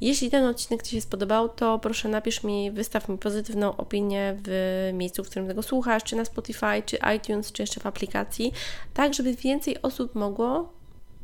Jeśli 0.00 0.30
ten 0.30 0.44
odcinek 0.44 0.82
Ci 0.82 0.90
się 0.90 1.00
spodobał, 1.00 1.48
to 1.48 1.78
proszę 1.78 2.08
napisz 2.08 2.42
mi, 2.42 2.70
wystaw 2.70 3.08
mi 3.08 3.18
pozytywną 3.18 3.76
opinię 3.76 4.36
w 4.44 4.90
miejscu, 4.94 5.24
w 5.24 5.30
którym 5.30 5.48
tego 5.48 5.62
słuchasz, 5.62 6.02
czy 6.02 6.16
na 6.16 6.24
Spotify, 6.24 6.82
czy 6.86 6.98
iTunes, 7.16 7.52
czy 7.52 7.62
jeszcze 7.62 7.80
w 7.80 7.86
aplikacji, 7.86 8.52
tak 8.94 9.14
żeby 9.14 9.34
więcej 9.34 9.82
osób 9.82 10.14
mogło 10.14 10.72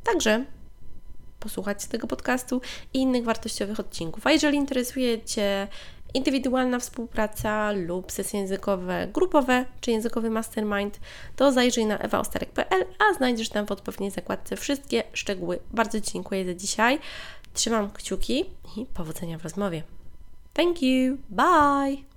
także 0.05 0.45
posłuchać 1.41 1.87
tego 1.87 2.07
podcastu 2.07 2.61
i 2.95 2.99
innych 2.99 3.25
wartościowych 3.25 3.81
odcinków. 3.81 4.27
A 4.27 4.33
jeżeli 4.33 4.59
interesuje 4.59 5.23
Cię 5.23 5.69
indywidualna 6.15 6.79
współpraca 6.79 7.73
lub 7.73 8.13
sesje 8.13 8.41
językowe 8.41 9.09
grupowe 9.13 9.65
czy 9.81 9.91
językowy 9.91 10.31
mastermind, 10.31 11.01
to 11.37 11.53
zajrzyj 11.53 11.87
na 11.87 11.99
ewaostarek.pl, 11.99 12.85
a 12.99 13.15
znajdziesz 13.15 13.49
tam 13.49 13.67
w 13.67 13.71
odpowiedniej 13.71 14.11
zakładce 14.11 14.57
wszystkie 14.57 15.03
szczegóły. 15.13 15.59
Bardzo 15.71 16.01
Ci 16.01 16.13
dziękuję 16.13 16.45
za 16.45 16.55
dzisiaj. 16.55 16.99
Trzymam 17.55 17.91
kciuki 17.91 18.45
i 18.77 18.87
powodzenia 18.87 19.39
w 19.39 19.43
rozmowie. 19.43 19.83
Thank 20.55 20.83
you. 20.83 21.19
Bye. 21.31 22.10